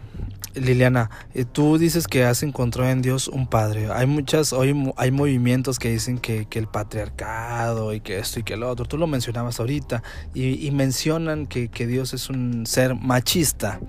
Liliana, 0.53 1.09
eh, 1.33 1.45
tú 1.45 1.77
dices 1.77 2.07
que 2.07 2.23
has 2.25 2.43
encontrado 2.43 2.89
en 2.89 3.01
Dios 3.01 3.27
un 3.27 3.47
padre. 3.47 3.89
Hay 3.91 4.05
muchas, 4.05 4.53
hoy 4.53 4.91
hay 4.97 5.11
movimientos 5.11 5.79
que 5.79 5.89
dicen 5.89 6.17
que, 6.17 6.47
el 6.51 6.67
patriarcado 6.67 7.93
y 7.93 8.01
que 8.01 8.19
esto 8.19 8.39
y 8.39 8.43
que 8.43 8.55
el 8.55 8.63
otro. 8.63 8.85
Tú 8.85 8.97
lo 8.97 9.07
mencionabas 9.07 9.59
ahorita 9.59 10.03
y, 10.33 10.65
y 10.65 10.71
mencionan 10.71 11.47
que, 11.47 11.69
que 11.69 11.87
Dios 11.87 12.13
es 12.13 12.29
un 12.29 12.65
ser 12.65 12.95
machista 12.95 13.79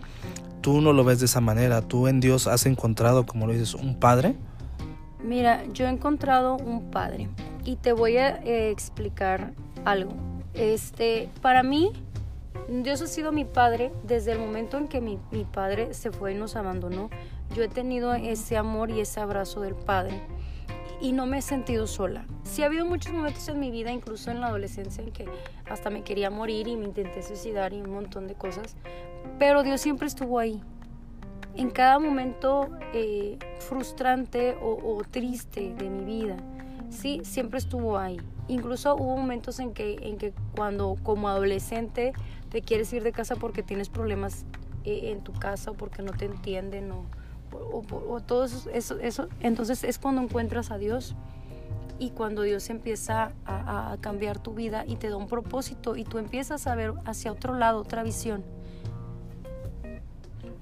tú 0.60 0.80
no 0.80 0.92
lo 0.92 1.04
ves 1.04 1.20
de 1.20 1.26
esa 1.26 1.40
manera. 1.40 1.82
¿Tú 1.82 2.08
en 2.08 2.20
Dios 2.20 2.46
has 2.46 2.66
encontrado, 2.66 3.26
como 3.26 3.46
lo 3.46 3.52
dices, 3.52 3.74
un 3.74 3.98
padre? 3.98 4.36
Mira, 5.22 5.64
yo 5.72 5.86
he 5.86 5.90
encontrado 5.90 6.56
un 6.56 6.90
padre 6.90 7.28
y 7.64 7.76
te 7.76 7.92
voy 7.92 8.16
a 8.16 8.36
eh, 8.38 8.70
explicar 8.70 9.52
algo. 9.84 10.12
Este, 10.54 11.28
para 11.42 11.62
mí, 11.62 11.92
Dios 12.68 13.02
ha 13.02 13.06
sido 13.06 13.32
mi 13.32 13.44
padre 13.44 13.92
desde 14.04 14.32
el 14.32 14.38
momento 14.38 14.78
en 14.78 14.88
que 14.88 15.00
mi, 15.00 15.18
mi 15.30 15.44
padre 15.44 15.94
se 15.94 16.10
fue 16.10 16.32
y 16.32 16.34
nos 16.34 16.56
abandonó. 16.56 17.10
Yo 17.54 17.62
he 17.62 17.68
tenido 17.68 18.14
ese 18.14 18.56
amor 18.56 18.90
y 18.90 19.00
ese 19.00 19.20
abrazo 19.20 19.60
del 19.60 19.74
padre 19.74 20.20
y 21.00 21.12
no 21.12 21.26
me 21.26 21.38
he 21.38 21.42
sentido 21.42 21.86
sola. 21.86 22.26
Sí 22.44 22.62
ha 22.62 22.66
habido 22.66 22.84
muchos 22.84 23.12
momentos 23.12 23.48
en 23.48 23.58
mi 23.58 23.70
vida, 23.70 23.90
incluso 23.90 24.30
en 24.30 24.40
la 24.40 24.48
adolescencia, 24.48 25.02
en 25.02 25.12
que 25.12 25.26
hasta 25.68 25.90
me 25.90 26.02
quería 26.02 26.30
morir 26.30 26.68
y 26.68 26.76
me 26.76 26.84
intenté 26.84 27.22
suicidar 27.22 27.72
y 27.72 27.80
un 27.80 27.90
montón 27.90 28.26
de 28.26 28.34
cosas, 28.34 28.76
pero 29.38 29.62
Dios 29.62 29.80
siempre 29.80 30.06
estuvo 30.06 30.38
ahí. 30.38 30.60
En 31.56 31.70
cada 31.70 31.98
momento 31.98 32.70
eh, 32.94 33.38
frustrante 33.58 34.56
o, 34.62 35.02
triste 35.10 35.74
de 35.74 35.90
mi 35.90 36.04
vida, 36.04 36.36
sí, 36.90 37.20
siempre 37.24 37.58
estuvo 37.58 37.98
ahí. 37.98 38.20
Incluso 38.48 38.94
hubo 38.94 39.16
momentos 39.16 39.58
en 39.58 39.72
que, 39.72 39.96
en 40.02 40.16
que 40.16 40.32
cuando 40.54 40.96
como 41.02 41.28
adolescente 41.28 42.12
te 42.50 42.62
quieres 42.62 42.92
ir 42.92 43.02
de 43.02 43.12
casa 43.12 43.36
porque 43.36 43.62
tienes 43.62 43.88
problemas 43.88 44.44
eh, 44.84 45.10
en 45.10 45.22
tu 45.22 45.32
casa 45.32 45.72
o 45.72 45.74
porque 45.74 46.02
no 46.02 46.12
te 46.12 46.24
entienden 46.24 46.90
o 46.92 47.04
o, 47.52 47.84
o 48.08 48.20
todo 48.20 48.44
eso, 48.44 48.98
eso, 48.98 49.28
entonces 49.40 49.84
es 49.84 49.98
cuando 49.98 50.22
encuentras 50.22 50.70
a 50.70 50.78
Dios 50.78 51.14
y 51.98 52.10
cuando 52.10 52.42
Dios 52.42 52.70
empieza 52.70 53.32
a, 53.44 53.92
a, 53.92 53.96
cambiar 53.98 54.38
tu 54.38 54.54
vida 54.54 54.84
y 54.86 54.96
te 54.96 55.10
da 55.10 55.16
un 55.16 55.28
propósito 55.28 55.96
y 55.96 56.04
tú 56.04 56.18
empiezas 56.18 56.66
a 56.66 56.74
ver 56.74 56.94
hacia 57.04 57.30
otro 57.30 57.54
lado, 57.54 57.80
otra 57.80 58.02
visión. 58.02 58.42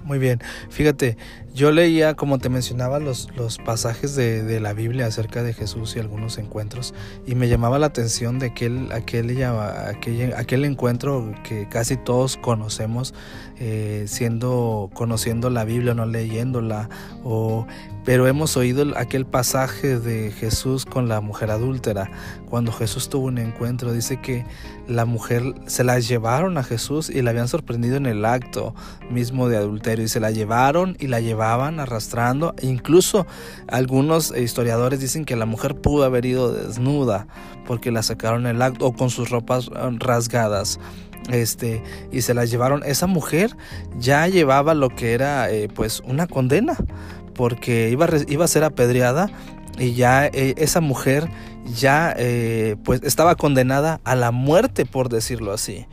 Muy 0.08 0.18
bien, 0.18 0.40
fíjate, 0.70 1.18
yo 1.52 1.70
leía, 1.70 2.14
como 2.14 2.38
te 2.38 2.48
mencionaba, 2.48 2.98
los, 2.98 3.28
los 3.36 3.58
pasajes 3.58 4.16
de, 4.16 4.42
de, 4.42 4.58
la 4.58 4.72
Biblia 4.72 5.04
acerca 5.04 5.42
de 5.42 5.52
Jesús 5.52 5.96
y 5.96 5.98
algunos 5.98 6.38
encuentros, 6.38 6.94
y 7.26 7.34
me 7.34 7.46
llamaba 7.46 7.78
la 7.78 7.88
atención 7.88 8.38
de 8.38 8.46
aquel, 8.46 8.90
aquel, 8.90 9.44
aquel, 9.44 10.32
aquel 10.32 10.64
encuentro 10.64 11.34
que 11.44 11.68
casi 11.68 11.98
todos 11.98 12.38
conocemos, 12.38 13.12
eh, 13.58 14.04
siendo, 14.06 14.88
conociendo 14.94 15.50
la 15.50 15.64
Biblia, 15.64 15.92
no 15.92 16.06
leyéndola, 16.06 16.88
o 17.22 17.66
pero 18.08 18.26
hemos 18.26 18.56
oído 18.56 18.86
aquel 18.96 19.26
pasaje 19.26 19.98
de 19.98 20.30
Jesús 20.30 20.86
con 20.86 21.08
la 21.08 21.20
mujer 21.20 21.50
adúltera. 21.50 22.10
Cuando 22.48 22.72
Jesús 22.72 23.10
tuvo 23.10 23.26
un 23.26 23.36
encuentro, 23.36 23.92
dice 23.92 24.18
que 24.18 24.46
la 24.86 25.04
mujer 25.04 25.42
se 25.66 25.84
la 25.84 25.98
llevaron 25.98 26.56
a 26.56 26.62
Jesús 26.62 27.10
y 27.10 27.20
la 27.20 27.32
habían 27.32 27.48
sorprendido 27.48 27.98
en 27.98 28.06
el 28.06 28.24
acto 28.24 28.74
mismo 29.10 29.50
de 29.50 29.58
adulterio 29.58 29.97
y 30.02 30.08
se 30.08 30.20
la 30.20 30.30
llevaron 30.30 30.96
y 30.98 31.06
la 31.06 31.20
llevaban 31.20 31.80
arrastrando. 31.80 32.54
E 32.58 32.66
incluso 32.66 33.26
algunos 33.68 34.34
historiadores 34.36 35.00
dicen 35.00 35.24
que 35.24 35.36
la 35.36 35.46
mujer 35.46 35.76
pudo 35.76 36.04
haber 36.04 36.26
ido 36.26 36.52
desnuda 36.52 37.26
porque 37.66 37.90
la 37.90 38.02
sacaron 38.02 38.46
el 38.46 38.62
acto 38.62 38.86
o 38.86 38.92
con 38.94 39.10
sus 39.10 39.30
ropas 39.30 39.68
eh, 39.68 39.90
rasgadas 39.98 40.80
este 41.30 41.82
y 42.10 42.22
se 42.22 42.32
la 42.32 42.46
llevaron 42.46 42.82
esa 42.84 43.06
mujer 43.06 43.54
ya 43.98 44.26
llevaba 44.28 44.72
lo 44.72 44.88
que 44.88 45.12
era 45.12 45.50
eh, 45.50 45.68
pues 45.68 46.00
una 46.06 46.26
condena 46.26 46.74
porque 47.34 47.90
iba 47.90 48.08
iba 48.28 48.46
a 48.46 48.48
ser 48.48 48.64
apedreada 48.64 49.30
y 49.78 49.92
ya 49.92 50.26
eh, 50.26 50.54
esa 50.56 50.80
mujer 50.80 51.28
ya 51.78 52.16
pues 52.82 53.02
estaba 53.02 53.34
condenada 53.34 54.00
a 54.04 54.14
la 54.14 54.30
muerte 54.30 54.86
por 54.86 55.10
decirlo 55.10 55.52
así 55.52 55.86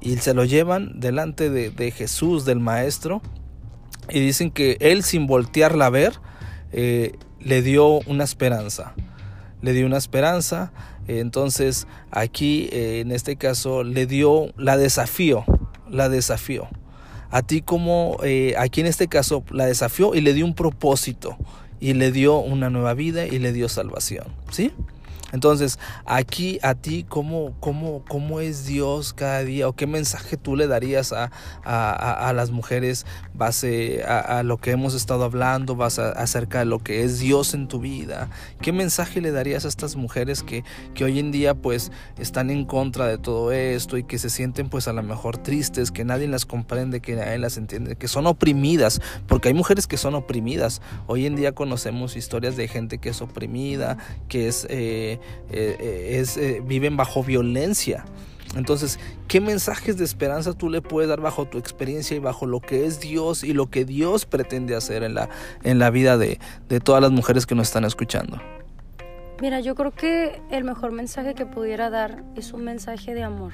y 0.00 0.16
se 0.16 0.34
lo 0.34 0.44
llevan 0.44 0.98
delante 0.98 1.50
de, 1.50 1.90
Jesús, 1.90 2.44
del 2.44 2.60
Maestro, 2.60 3.20
y 4.12 4.20
dicen 4.20 4.50
que 4.50 4.76
él 4.80 5.02
sin 5.02 5.26
voltearla 5.26 5.86
a 5.86 5.90
ver, 5.90 6.14
eh, 6.72 7.16
le 7.40 7.62
dio 7.62 8.00
una 8.06 8.24
esperanza, 8.24 8.94
le 9.62 9.72
dio 9.72 9.86
una 9.86 9.98
esperanza, 9.98 10.72
entonces 11.06 11.86
aquí 12.10 12.68
eh, 12.72 13.00
en 13.00 13.12
este 13.12 13.36
caso 13.36 13.82
le 13.82 14.06
dio 14.06 14.52
la 14.56 14.76
desafío, 14.76 15.44
la 15.88 16.08
desafío. 16.08 16.68
A 17.30 17.42
ti 17.42 17.62
como, 17.62 18.18
eh, 18.24 18.54
aquí 18.58 18.80
en 18.80 18.86
este 18.86 19.08
caso 19.08 19.44
la 19.50 19.66
desafió 19.66 20.14
y 20.14 20.20
le 20.20 20.34
dio 20.34 20.44
un 20.44 20.54
propósito 20.54 21.36
y 21.78 21.94
le 21.94 22.10
dio 22.12 22.38
una 22.38 22.70
nueva 22.70 22.94
vida 22.94 23.26
y 23.26 23.38
le 23.38 23.52
dio 23.52 23.68
salvación, 23.68 24.26
¿sí? 24.50 24.72
Entonces, 25.32 25.78
aquí 26.06 26.58
a 26.62 26.74
ti, 26.74 27.04
¿cómo, 27.08 27.54
cómo, 27.60 28.04
cómo 28.08 28.40
es 28.40 28.66
Dios 28.66 29.12
cada 29.12 29.42
día? 29.44 29.68
¿O 29.68 29.74
qué 29.74 29.86
mensaje 29.86 30.36
tú 30.36 30.56
le 30.56 30.66
darías 30.66 31.12
a, 31.12 31.30
a, 31.64 32.32
las 32.32 32.50
mujeres 32.50 33.06
base 33.34 34.02
a, 34.04 34.42
lo 34.42 34.58
que 34.58 34.72
hemos 34.72 34.94
estado 34.94 35.24
hablando, 35.24 35.76
base 35.76 36.02
acerca 36.02 36.60
de 36.60 36.64
lo 36.64 36.78
que 36.80 37.04
es 37.04 37.20
Dios 37.20 37.54
en 37.54 37.68
tu 37.68 37.80
vida? 37.80 38.28
¿Qué 38.60 38.72
mensaje 38.72 39.20
le 39.20 39.30
darías 39.30 39.64
a 39.64 39.68
estas 39.68 39.96
mujeres 39.96 40.42
que, 40.42 40.64
que 40.94 41.04
hoy 41.04 41.18
en 41.18 41.30
día 41.30 41.54
pues 41.54 41.92
están 42.18 42.50
en 42.50 42.64
contra 42.64 43.06
de 43.06 43.18
todo 43.18 43.52
esto 43.52 43.96
y 43.96 44.04
que 44.04 44.18
se 44.18 44.30
sienten 44.30 44.68
pues 44.68 44.88
a 44.88 44.92
lo 44.92 45.02
mejor 45.02 45.38
tristes, 45.38 45.90
que 45.90 46.04
nadie 46.04 46.28
las 46.28 46.46
comprende, 46.46 47.00
que 47.00 47.16
nadie 47.16 47.38
las 47.38 47.56
entiende, 47.56 47.96
que 47.96 48.08
son 48.08 48.26
oprimidas? 48.26 49.00
Porque 49.26 49.48
hay 49.48 49.54
mujeres 49.54 49.86
que 49.86 49.96
son 49.96 50.14
oprimidas. 50.14 50.82
Hoy 51.06 51.26
en 51.26 51.36
día 51.36 51.52
conocemos 51.52 52.16
historias 52.16 52.56
de 52.56 52.68
gente 52.68 52.98
que 52.98 53.10
es 53.10 53.22
oprimida, 53.22 53.96
que 54.28 54.48
es... 54.48 54.66
Eh, 54.70 55.19
es, 55.50 56.36
eh, 56.36 56.62
viven 56.64 56.96
bajo 56.96 57.22
violencia. 57.22 58.04
Entonces, 58.56 58.98
¿qué 59.28 59.40
mensajes 59.40 59.96
de 59.96 60.04
esperanza 60.04 60.54
tú 60.54 60.70
le 60.70 60.82
puedes 60.82 61.08
dar 61.08 61.20
bajo 61.20 61.46
tu 61.46 61.58
experiencia 61.58 62.16
y 62.16 62.20
bajo 62.20 62.46
lo 62.46 62.60
que 62.60 62.84
es 62.84 62.98
Dios 62.98 63.44
y 63.44 63.52
lo 63.52 63.70
que 63.70 63.84
Dios 63.84 64.26
pretende 64.26 64.74
hacer 64.74 65.04
en 65.04 65.14
la, 65.14 65.28
en 65.62 65.78
la 65.78 65.90
vida 65.90 66.18
de, 66.18 66.40
de 66.68 66.80
todas 66.80 67.00
las 67.00 67.12
mujeres 67.12 67.46
que 67.46 67.54
nos 67.54 67.68
están 67.68 67.84
escuchando? 67.84 68.40
Mira, 69.40 69.60
yo 69.60 69.74
creo 69.74 69.92
que 69.92 70.42
el 70.50 70.64
mejor 70.64 70.90
mensaje 70.92 71.34
que 71.34 71.46
pudiera 71.46 71.90
dar 71.90 72.24
es 72.34 72.52
un 72.52 72.64
mensaje 72.64 73.14
de 73.14 73.22
amor. 73.22 73.52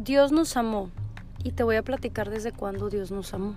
Dios 0.00 0.32
nos 0.32 0.56
amó 0.56 0.90
y 1.44 1.52
te 1.52 1.62
voy 1.62 1.76
a 1.76 1.82
platicar 1.82 2.30
desde 2.30 2.52
cuándo 2.52 2.88
Dios 2.88 3.10
nos 3.10 3.34
amó. 3.34 3.56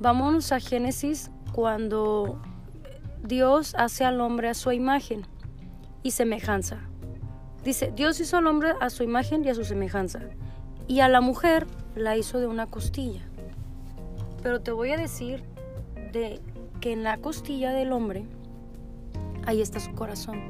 Vámonos 0.00 0.50
a 0.50 0.60
Génesis 0.60 1.30
cuando 1.52 2.40
Dios 3.22 3.74
hace 3.78 4.04
al 4.04 4.20
hombre 4.20 4.48
a 4.48 4.54
su 4.54 4.72
imagen 4.72 5.26
y 6.04 6.12
semejanza. 6.12 6.78
Dice, 7.64 7.92
Dios 7.96 8.20
hizo 8.20 8.36
al 8.36 8.46
hombre 8.46 8.74
a 8.80 8.90
su 8.90 9.02
imagen 9.02 9.42
y 9.44 9.48
a 9.48 9.54
su 9.54 9.64
semejanza, 9.64 10.20
y 10.86 11.00
a 11.00 11.08
la 11.08 11.20
mujer 11.20 11.66
la 11.96 12.16
hizo 12.16 12.38
de 12.38 12.46
una 12.46 12.66
costilla. 12.66 13.22
Pero 14.42 14.60
te 14.60 14.70
voy 14.70 14.90
a 14.90 14.98
decir 14.98 15.42
de 16.12 16.40
que 16.80 16.92
en 16.92 17.02
la 17.02 17.16
costilla 17.16 17.72
del 17.72 17.92
hombre 17.92 18.26
ahí 19.46 19.62
está 19.62 19.80
su 19.80 19.92
corazón. 19.92 20.40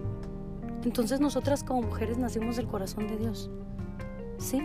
Entonces 0.82 1.20
nosotras 1.20 1.62
como 1.62 1.82
mujeres 1.82 2.18
nacimos 2.18 2.56
del 2.56 2.66
corazón 2.66 3.06
de 3.06 3.16
Dios. 3.16 3.48
¿Sí? 4.38 4.60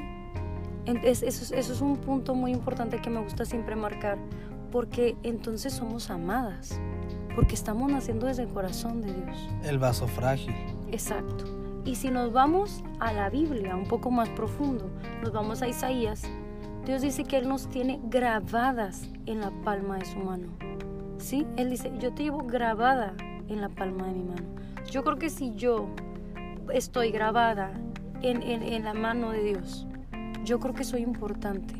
Eso, 0.86 1.25
eso 1.27 1.74
es 1.74 1.81
un 1.81 1.98
punto 1.98 2.34
muy 2.34 2.51
importante 2.51 3.00
que 3.00 3.12
me 3.12 3.22
gusta 3.22 3.46
siempre 3.46 3.75
marcar, 3.75 4.17
porque 4.72 5.15
entonces 5.22 5.72
somos 5.72 6.10
amadas, 6.10 6.79
porque 7.36 7.53
estamos 7.53 7.91
naciendo 7.91 8.25
desde 8.25 8.43
el 8.43 8.50
corazón 8.50 9.01
de 9.01 9.13
Dios. 9.13 9.50
El 9.63 9.77
vaso 9.77 10.08
frágil. 10.08 10.55
Exacto. 10.91 11.46
Y 11.86 11.96
si 11.96 12.10
nos 12.10 12.31
vamos 12.31 12.84
a 13.00 13.13
la 13.13 13.29
Biblia, 13.29 13.75
un 13.75 13.87
poco 13.87 14.11
más 14.11 14.29
profundo, 14.29 14.90
nos 15.22 15.31
vamos 15.31 15.61
a 15.61 15.68
Isaías, 15.68 16.24
Dios 16.85 17.01
dice 17.01 17.24
que 17.24 17.37
Él 17.37 17.48
nos 17.48 17.70
tiene 17.70 18.00
grabadas 18.03 19.09
en 19.25 19.42
la 19.42 19.51
palma 19.64 19.98
de 19.98 20.05
su 20.05 20.20
mano. 20.20 20.48
¿Sí? 21.18 21.46
Él 21.57 21.70
dice, 21.70 21.92
yo 22.00 22.14
te 22.14 22.24
llevo 22.24 22.40
grabada 22.40 23.14
en 23.48 23.61
la 23.61 23.70
palma 23.70 24.07
de 24.07 24.14
mi 24.14 24.24
mano. 24.24 24.48
Yo 24.90 25.03
creo 25.03 25.18
que 25.18 25.29
si 25.29 25.53
yo 25.55 25.87
estoy 26.74 27.11
grabada 27.11 27.72
en, 28.22 28.42
en 28.42 28.83
la 28.83 28.94
mano 28.94 29.31
de 29.31 29.44
Dios, 29.44 29.87
yo 30.44 30.59
creo 30.59 30.74
que 30.74 30.83
soy 30.83 31.01
importante 31.01 31.75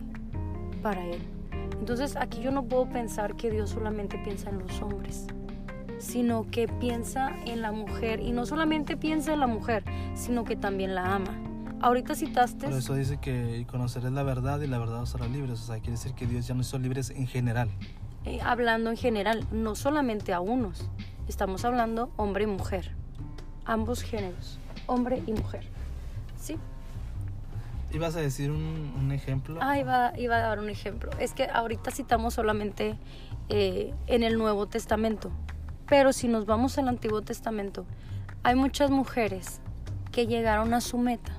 para 0.81 1.05
Él. 1.05 1.21
Entonces 1.79 2.15
aquí 2.15 2.41
yo 2.41 2.51
no 2.51 2.63
puedo 2.63 2.89
pensar 2.89 3.36
que 3.36 3.49
Dios 3.49 3.71
solamente 3.71 4.17
piensa 4.19 4.49
en 4.49 4.60
los 4.60 4.81
hombres 4.81 5.27
sino 5.99 6.49
que 6.49 6.67
piensa 6.67 7.35
en 7.45 7.62
la 7.62 7.71
mujer 7.71 8.19
y 8.19 8.31
no 8.31 8.45
solamente 8.45 8.97
piensa 8.97 9.33
en 9.33 9.41
la 9.41 9.47
mujer, 9.47 9.83
sino 10.15 10.43
que 10.43 10.55
también 10.55 10.95
la 10.95 11.15
ama. 11.15 11.38
Ahorita 11.81 12.15
citaste... 12.15 12.67
Por 12.67 12.77
eso 12.77 12.93
dice 12.93 13.19
que 13.21 13.65
conocerás 13.69 14.12
la 14.12 14.23
verdad 14.23 14.59
y 14.62 14.67
la 14.67 14.79
verdad 14.79 15.01
os 15.01 15.15
hará 15.15 15.27
libres. 15.27 15.62
O 15.62 15.63
sea, 15.63 15.77
quiere 15.77 15.91
decir 15.91 16.13
que 16.13 16.25
Dios 16.25 16.47
ya 16.47 16.53
no 16.53 16.62
hizo 16.62 16.77
libres 16.77 17.09
en 17.12 17.27
general. 17.27 17.69
Eh, 18.25 18.39
hablando 18.41 18.89
en 18.89 18.97
general, 18.97 19.45
no 19.51 19.75
solamente 19.75 20.33
a 20.33 20.41
unos. 20.41 20.89
Estamos 21.27 21.63
hablando 21.63 22.12
hombre 22.17 22.43
y 22.43 22.47
mujer. 22.47 22.91
Ambos 23.63 24.01
géneros, 24.01 24.59
hombre 24.88 25.21
y 25.25 25.31
mujer. 25.31 25.63
¿Sí? 26.35 26.57
¿Ibas 27.91 28.15
a 28.15 28.19
decir 28.19 28.51
un, 28.51 29.12
ejemplo? 29.12 29.59
Ah, 29.62 29.79
iba, 29.79 30.12
iba, 30.17 30.35
a 30.35 30.39
dar 30.39 30.59
un 30.59 30.69
ejemplo. 30.69 31.12
Es 31.19 31.33
que 31.33 31.45
ahorita 31.45 31.91
citamos 31.91 32.33
solamente 32.33 32.97
eh, 33.47 33.93
en 34.07 34.23
el 34.23 34.38
Nuevo 34.38 34.67
Testamento. 34.67 35.31
Pero 35.89 36.13
si 36.13 36.28
nos 36.28 36.45
vamos 36.45 36.78
al 36.78 36.88
Antiguo 36.88 37.21
Testamento, 37.21 37.86
hay 38.43 38.56
muchas 38.56 38.91
mujeres 38.91 39.60
que 40.12 40.28
llegaron 40.28 40.73
a 40.73 40.82
su 40.82 40.97
meta. 40.97 41.34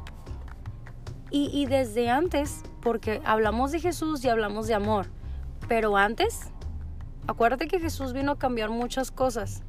Y, 1.32 1.66
desde 1.66 2.10
antes, 2.10 2.64
porque 2.82 3.22
hablamos 3.24 3.70
de 3.70 3.78
Jesús 3.78 4.24
y 4.24 4.28
hablamos 4.28 4.66
de 4.66 4.74
amor, 4.74 5.06
pero 5.68 5.96
antes, 5.96 6.50
acuérdate 7.28 7.68
que 7.68 7.78
Jesús 7.78 8.12
vino 8.12 8.32
a 8.32 8.38
cambiar 8.38 8.70
muchas 8.70 9.12
cosas, 9.12 9.62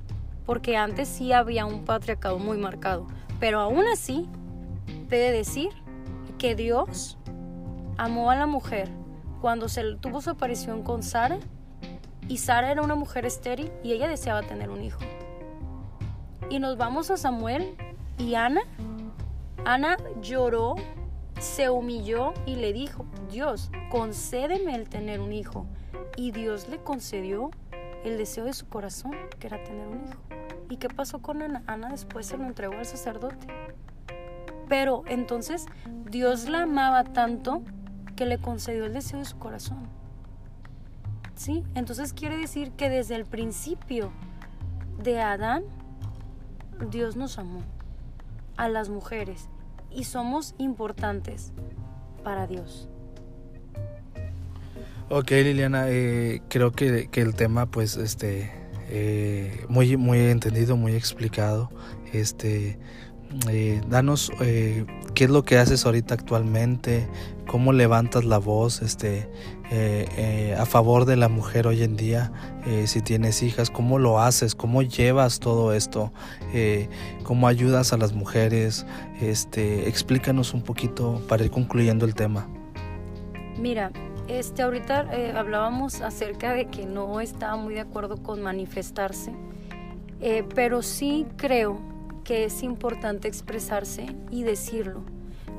porque 0.47 0.75
antes 0.75 1.07
sí 1.07 1.33
había 1.33 1.67
un 1.67 1.85
patriarcado 1.85 2.39
muy 2.39 2.57
marcado, 2.57 3.05
pero 3.39 3.59
aún 3.59 3.85
así, 3.93 4.27
puede 5.07 5.31
decir 5.31 5.69
que 6.39 6.55
Dios 6.55 7.19
amó 7.97 8.31
a 8.31 8.35
la 8.35 8.47
mujer 8.47 8.89
cuando 9.39 9.69
se 9.69 9.83
tuvo 9.97 10.21
su 10.21 10.31
aparición 10.31 10.81
con 10.81 11.03
Sara 11.03 11.37
y 12.31 12.37
Sara 12.37 12.71
era 12.71 12.81
una 12.81 12.95
mujer 12.95 13.25
estéril 13.25 13.73
y 13.83 13.91
ella 13.91 14.07
deseaba 14.07 14.41
tener 14.41 14.69
un 14.69 14.81
hijo. 14.81 15.01
Y 16.49 16.59
nos 16.59 16.77
vamos 16.77 17.11
a 17.11 17.17
Samuel 17.17 17.75
y 18.17 18.35
Ana. 18.35 18.61
Ana 19.65 19.97
lloró, 20.21 20.75
se 21.41 21.69
humilló 21.69 22.33
y 22.45 22.55
le 22.55 22.71
dijo, 22.71 23.05
Dios, 23.29 23.69
concédeme 23.89 24.75
el 24.75 24.87
tener 24.87 25.19
un 25.19 25.33
hijo. 25.33 25.65
Y 26.15 26.31
Dios 26.31 26.69
le 26.69 26.77
concedió 26.77 27.51
el 28.05 28.17
deseo 28.17 28.45
de 28.45 28.53
su 28.53 28.65
corazón, 28.69 29.11
que 29.37 29.47
era 29.47 29.61
tener 29.65 29.89
un 29.89 30.07
hijo. 30.07 30.21
¿Y 30.69 30.77
qué 30.77 30.87
pasó 30.87 31.21
con 31.21 31.41
Ana? 31.41 31.63
Ana 31.67 31.89
después 31.89 32.27
se 32.27 32.37
lo 32.37 32.45
entregó 32.45 32.75
al 32.75 32.85
sacerdote. 32.85 33.45
Pero 34.69 35.03
entonces 35.07 35.65
Dios 36.09 36.47
la 36.47 36.61
amaba 36.61 37.03
tanto 37.03 37.61
que 38.15 38.25
le 38.25 38.37
concedió 38.37 38.85
el 38.85 38.93
deseo 38.93 39.19
de 39.19 39.25
su 39.25 39.37
corazón. 39.37 40.00
Entonces 41.75 42.13
quiere 42.13 42.37
decir 42.37 42.71
que 42.71 42.89
desde 42.89 43.15
el 43.15 43.25
principio 43.25 44.11
de 45.01 45.21
Adán, 45.21 45.63
Dios 46.91 47.15
nos 47.15 47.37
amó 47.39 47.61
a 48.57 48.69
las 48.69 48.89
mujeres 48.89 49.49
y 49.89 50.03
somos 50.03 50.53
importantes 50.57 51.51
para 52.23 52.47
Dios. 52.47 52.87
Ok, 55.09 55.31
Liliana, 55.31 55.89
eh, 55.89 56.41
creo 56.47 56.71
que, 56.71 57.09
el 57.11 57.35
tema, 57.35 57.65
pues, 57.65 57.97
este, 57.97 58.49
eh, 58.89 59.65
muy, 59.67 59.97
muy 59.97 60.19
entendido, 60.19 60.77
muy 60.77 60.93
explicado. 60.93 61.69
Este, 62.13 62.79
eh, 63.49 63.81
danos 63.89 64.31
qué 64.39 64.85
es 65.23 65.29
lo 65.29 65.43
que 65.43 65.57
haces 65.57 65.85
ahorita 65.85 66.13
actualmente, 66.13 67.07
cómo 67.47 67.73
levantas 67.73 68.25
la 68.25 68.37
voz 68.37 68.81
este, 68.81 69.29
eh, 69.71 70.55
a 70.59 70.65
favor 70.65 71.05
de 71.05 71.15
la 71.15 71.29
mujer 71.29 71.65
hoy 71.65 71.83
en 71.83 71.95
día, 71.95 72.31
si 72.85 73.01
tienes 73.01 73.41
hijas, 73.41 73.71
cómo 73.71 73.97
lo 73.97 74.19
haces, 74.19 74.53
cómo 74.53 74.83
llevas 74.83 75.39
todo 75.39 75.73
esto, 75.73 76.11
cómo 77.23 77.47
ayudas 77.47 77.91
a 77.91 77.97
las 77.97 78.13
mujeres, 78.13 78.85
este, 79.19 79.87
explícanos 79.87 80.53
un 80.53 80.61
poquito 80.61 81.21
para 81.27 81.43
ir 81.43 81.51
concluyendo 81.51 82.05
el 82.05 82.13
tema. 82.13 82.47
Mira, 83.57 83.91
este, 84.27 84.61
ahorita 84.61 85.09
hablábamos 85.35 86.01
acerca 86.01 86.53
de 86.53 86.65
que 86.67 86.85
no 86.85 87.19
estaba 87.19 87.55
muy 87.55 87.73
de 87.73 87.81
acuerdo 87.81 88.17
con 88.21 88.41
manifestarse, 88.41 89.33
pero 90.53 90.83
sí 90.83 91.25
creo 91.37 91.79
que 92.23 92.45
es 92.45 92.63
importante 92.63 93.27
expresarse 93.27 94.05
y 94.29 94.43
decirlo. 94.43 95.01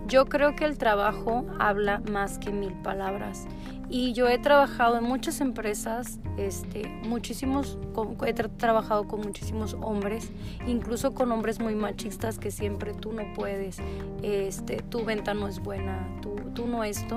Yo 0.06 0.26
creo 0.26 0.56
que 0.56 0.64
el 0.64 0.78
trabajo 0.78 1.46
habla 1.58 2.02
más 2.10 2.38
que 2.38 2.50
mil 2.50 2.72
palabras 2.82 3.46
Y 3.94 4.14
yo 4.14 4.26
he 4.26 4.38
trabajado 4.38 4.96
en 4.96 5.04
muchas 5.04 5.42
empresas, 5.42 6.18
este, 6.38 6.88
muchísimos, 7.04 7.76
he 8.26 8.32
trabajado 8.32 9.06
con 9.06 9.20
muchísimos 9.20 9.76
hombres, 9.82 10.32
incluso 10.66 11.12
con 11.12 11.30
hombres 11.30 11.60
muy 11.60 11.74
machistas 11.74 12.38
que 12.38 12.50
siempre 12.50 12.94
tú 12.94 13.12
no 13.12 13.22
puedes, 13.34 13.76
este, 14.22 14.78
tu 14.78 15.04
venta 15.04 15.34
no 15.34 15.46
es 15.46 15.58
buena, 15.58 16.08
tú, 16.22 16.36
tú 16.54 16.66
no 16.66 16.84
esto. 16.84 17.16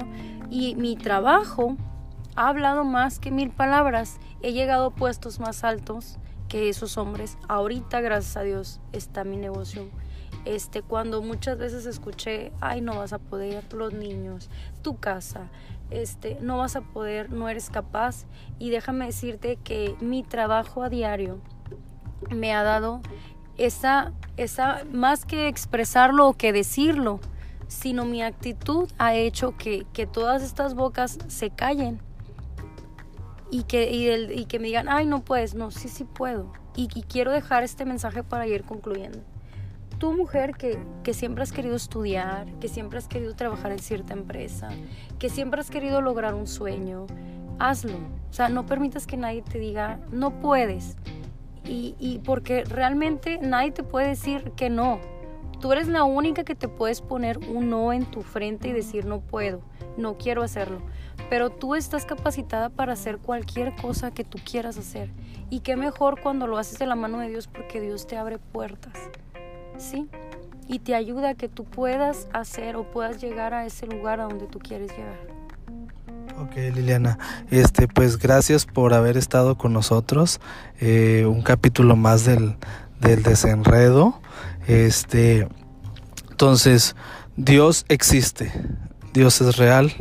Y 0.49 0.75
mi 0.75 0.97
trabajo 0.97 1.77
ha 2.35 2.49
hablado 2.49 2.83
más 2.83 3.19
que 3.19 3.31
mil 3.31 3.51
palabras. 3.51 4.19
He 4.41 4.51
llegado 4.51 4.87
a 4.87 4.93
puestos 4.93 5.39
más 5.39 5.63
altos 5.63 6.17
que 6.49 6.67
esos 6.67 6.97
hombres. 6.97 7.37
Ahorita, 7.47 8.01
gracias 8.01 8.35
a 8.35 8.41
Dios, 8.41 8.81
está 8.91 9.23
mi 9.23 9.37
negocio. 9.37 9.87
Este, 10.43 10.83
cuando 10.83 11.23
muchas 11.23 11.57
veces 11.57 11.87
escuché, 11.87 12.51
ay, 12.61 12.81
no 12.81 12.97
vas 12.97 13.13
a 13.13 13.17
poder, 13.17 13.63
los 13.73 13.93
niños, 13.93 14.49
tu 14.83 14.97
casa, 14.97 15.49
este, 15.89 16.37
no 16.41 16.57
vas 16.57 16.75
a 16.75 16.81
poder, 16.81 17.29
no 17.31 17.49
eres 17.49 17.69
capaz. 17.69 18.25
Y 18.59 18.69
déjame 18.69 19.05
decirte 19.05 19.57
que 19.57 19.95
mi 19.99 20.23
trabajo 20.23 20.83
a 20.83 20.89
diario 20.89 21.39
me 22.29 22.53
ha 22.53 22.63
dado 22.63 23.01
esa, 23.57 24.13
esa, 24.37 24.83
más 24.91 25.25
que 25.25 25.47
expresarlo 25.47 26.27
o 26.27 26.33
que 26.33 26.53
decirlo, 26.53 27.19
sino 27.67 28.05
mi 28.05 28.21
actitud 28.21 28.89
ha 28.97 29.15
hecho 29.15 29.55
que, 29.57 29.85
que 29.93 30.05
todas 30.05 30.43
estas 30.43 30.75
bocas 30.75 31.17
se 31.27 31.49
callen 31.49 31.99
y 33.51 33.63
que, 33.63 33.89
y, 33.91 34.45
que 34.45 34.59
me 34.59 34.67
digan, 34.67 34.89
ay, 34.89 35.05
no 35.05 35.23
puedes, 35.23 35.55
no, 35.55 35.71
sí, 35.71 35.87
sí 35.87 36.03
puedo. 36.03 36.51
Y, 36.75 36.87
quiero 36.87 37.31
dejar 37.31 37.63
este 37.63 37.85
mensaje 37.85 38.23
para 38.23 38.47
ir 38.47 38.63
concluyendo. 38.63 39.19
Tú, 39.97 40.13
mujer, 40.13 40.55
que, 40.55 40.77
que 41.03 41.13
siempre 41.13 41.43
has 41.43 41.51
querido 41.51 41.75
estudiar, 41.75 42.47
que 42.59 42.67
siempre 42.67 42.97
has 42.97 43.07
querido 43.07 43.35
trabajar 43.35 43.71
en 43.71 43.79
cierta 43.79 44.13
empresa, 44.13 44.69
que 45.19 45.29
siempre 45.29 45.61
has 45.61 45.69
querido 45.69 46.01
lograr 46.01 46.33
un 46.33 46.47
sueño, 46.47 47.07
hazlo. 47.59 47.97
O 48.29 48.33
sea, 48.33 48.49
no 48.49 48.65
permitas 48.65 49.07
que 49.07 49.17
nadie 49.17 49.41
te 49.41 49.59
diga, 49.59 49.99
no 50.11 50.39
puedes. 50.39 50.97
Y, 51.63 51.95
y 51.99 52.19
porque 52.19 52.63
realmente 52.63 53.39
nadie 53.41 53.71
te 53.71 53.83
puede 53.83 54.09
decir 54.09 54.51
que 54.55 54.69
no. 54.69 54.99
Tú 55.59 55.71
eres 55.71 55.87
la 55.87 56.03
única 56.03 56.43
que 56.43 56.53
te 56.53 56.67
puedes 56.67 57.01
poner 57.01 57.37
un 57.37 57.69
no 57.69 57.93
en 57.93 58.05
tu 58.05 58.21
frente 58.21 58.67
y 58.67 58.71
decir 58.73 59.05
no 59.05 59.21
puedo, 59.21 59.61
no 59.97 60.17
quiero 60.17 60.43
hacerlo 60.43 60.81
pero 61.29 61.49
tú 61.49 61.75
estás 61.75 62.05
capacitada 62.05 62.69
para 62.69 62.93
hacer 62.93 63.17
cualquier 63.17 63.75
cosa 63.75 64.11
que 64.11 64.23
tú 64.23 64.37
quieras 64.43 64.77
hacer. 64.77 65.09
Y 65.49 65.61
qué 65.61 65.75
mejor 65.75 66.21
cuando 66.21 66.47
lo 66.47 66.57
haces 66.57 66.79
de 66.79 66.85
la 66.85 66.95
mano 66.95 67.19
de 67.19 67.29
Dios 67.29 67.47
porque 67.47 67.81
Dios 67.81 68.07
te 68.07 68.17
abre 68.17 68.37
puertas, 68.37 68.93
¿sí? 69.77 70.07
Y 70.67 70.79
te 70.79 70.95
ayuda 70.95 71.29
a 71.29 71.33
que 71.35 71.47
tú 71.47 71.63
puedas 71.63 72.27
hacer 72.33 72.75
o 72.75 72.89
puedas 72.91 73.21
llegar 73.21 73.53
a 73.53 73.65
ese 73.65 73.85
lugar 73.87 74.19
a 74.19 74.23
donde 74.23 74.47
tú 74.47 74.59
quieres 74.59 74.91
llegar. 74.91 75.19
Ok, 76.41 76.55
Liliana, 76.75 77.17
este, 77.49 77.87
pues 77.87 78.17
gracias 78.17 78.65
por 78.65 78.93
haber 78.93 79.15
estado 79.15 79.57
con 79.57 79.71
nosotros. 79.73 80.41
Eh, 80.81 81.25
un 81.25 81.41
capítulo 81.41 81.95
más 81.95 82.25
del, 82.25 82.57
del 82.99 83.23
desenredo. 83.23 84.19
Este, 84.67 85.47
entonces, 86.31 86.95
Dios 87.37 87.85
existe, 87.87 88.51
Dios 89.13 89.39
es 89.39 89.57
real, 89.57 89.93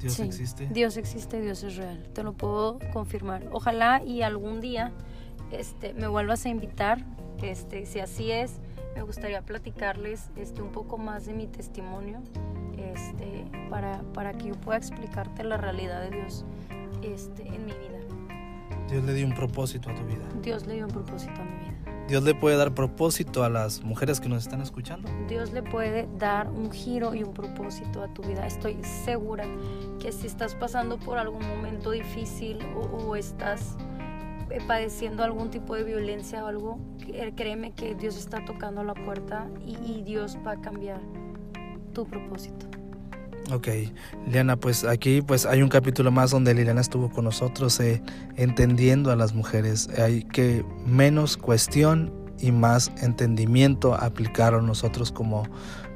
Dios 0.00 0.20
existe. 0.20 0.68
Dios 0.70 0.96
existe, 0.96 1.40
Dios 1.40 1.64
es 1.64 1.76
real. 1.76 2.04
Te 2.14 2.22
lo 2.22 2.32
puedo 2.32 2.78
confirmar. 2.92 3.44
Ojalá 3.50 4.02
y 4.04 4.22
algún 4.22 4.60
día 4.60 4.92
este, 5.50 5.94
me 5.94 6.08
vuelvas 6.08 6.44
a 6.46 6.48
invitar. 6.48 7.04
Este, 7.42 7.86
si 7.86 8.00
así 8.00 8.30
es, 8.32 8.60
me 8.94 9.02
gustaría 9.02 9.42
platicarles 9.42 10.30
este, 10.36 10.62
un 10.62 10.72
poco 10.72 10.98
más 10.98 11.26
de 11.26 11.34
mi 11.34 11.46
testimonio 11.46 12.20
este, 12.76 13.44
para, 13.70 14.02
para 14.12 14.32
que 14.32 14.48
yo 14.48 14.54
pueda 14.54 14.78
explicarte 14.78 15.44
la 15.44 15.56
realidad 15.56 16.02
de 16.02 16.10
Dios 16.10 16.44
este, 17.02 17.46
en 17.46 17.66
mi 17.66 17.72
vida. 17.72 17.98
Dios 18.88 19.04
le 19.04 19.14
dio 19.14 19.26
un 19.26 19.34
propósito 19.34 19.90
a 19.90 19.94
tu 19.94 20.04
vida. 20.04 20.24
Dios 20.42 20.66
le 20.66 20.74
dio 20.74 20.86
un 20.86 20.90
propósito 20.90 21.40
a 21.40 21.44
mi 21.44 21.58
vida. 21.58 21.68
Dios 22.08 22.22
le 22.22 22.34
puede 22.34 22.56
dar 22.56 22.72
propósito 22.72 23.44
a 23.44 23.50
las 23.50 23.84
mujeres 23.84 24.18
que 24.18 24.30
nos 24.30 24.42
están 24.42 24.62
escuchando. 24.62 25.10
Dios 25.28 25.52
le 25.52 25.62
puede 25.62 26.08
dar 26.16 26.48
un 26.48 26.70
giro 26.72 27.14
y 27.14 27.22
un 27.22 27.34
propósito 27.34 28.02
a 28.02 28.08
tu 28.08 28.22
vida. 28.22 28.46
Estoy 28.46 28.82
segura 28.82 29.44
que 30.00 30.10
si 30.10 30.26
estás 30.26 30.54
pasando 30.54 30.96
por 30.98 31.18
algún 31.18 31.46
momento 31.46 31.90
difícil 31.90 32.60
o, 32.74 33.14
estás 33.14 33.76
padeciendo 34.66 35.22
algún 35.24 35.50
tipo 35.50 35.74
de 35.74 35.84
violencia 35.84 36.44
o 36.44 36.46
algo, 36.46 36.78
créeme 37.36 37.72
que 37.72 37.94
Dios 37.94 38.16
está 38.16 38.44
tocando 38.44 38.82
la 38.84 38.94
puerta 38.94 39.48
y, 39.64 39.76
y 39.84 40.02
Dios 40.02 40.38
va 40.46 40.52
a 40.52 40.60
cambiar 40.60 41.00
tu 41.92 42.06
propósito. 42.06 42.66
Ok, 43.50 43.68
Liliana, 44.26 44.56
pues 44.56 44.84
aquí 44.84 45.22
pues 45.22 45.46
hay 45.46 45.62
un 45.62 45.70
capítulo 45.70 46.10
más 46.10 46.30
donde 46.30 46.52
Liliana 46.52 46.82
estuvo 46.82 47.08
con 47.08 47.24
nosotros 47.24 47.80
eh, 47.80 48.02
entendiendo 48.36 49.10
a 49.10 49.16
las 49.16 49.32
mujeres. 49.32 49.88
Hay 49.98 50.22
que 50.24 50.66
menos 50.84 51.38
cuestión 51.38 52.12
y 52.38 52.52
más 52.52 52.92
entendimiento 53.00 53.94
aplicaron 53.94 54.66
nosotros 54.66 55.10
como, 55.10 55.44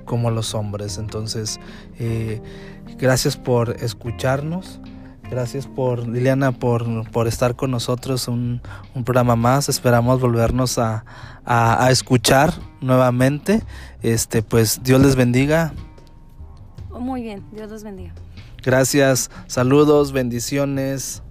como 0.06 0.30
los 0.30 0.54
hombres. 0.54 0.96
Entonces, 0.96 1.60
eh, 1.98 2.40
gracias 2.96 3.36
por 3.36 3.76
escucharnos. 3.82 4.80
Gracias 5.32 5.66
por 5.66 6.06
Liliana 6.06 6.52
por, 6.52 7.10
por 7.10 7.26
estar 7.26 7.56
con 7.56 7.70
nosotros 7.70 8.28
un, 8.28 8.60
un 8.94 9.02
programa 9.02 9.34
más. 9.34 9.70
Esperamos 9.70 10.20
volvernos 10.20 10.76
a, 10.76 11.06
a, 11.46 11.86
a 11.86 11.90
escuchar 11.90 12.52
nuevamente. 12.82 13.62
Este, 14.02 14.42
pues 14.42 14.82
Dios 14.82 15.00
les 15.00 15.16
bendiga. 15.16 15.72
Muy 16.90 17.22
bien, 17.22 17.42
Dios 17.50 17.70
los 17.70 17.82
bendiga. 17.82 18.12
Gracias, 18.62 19.30
saludos, 19.46 20.12
bendiciones. 20.12 21.22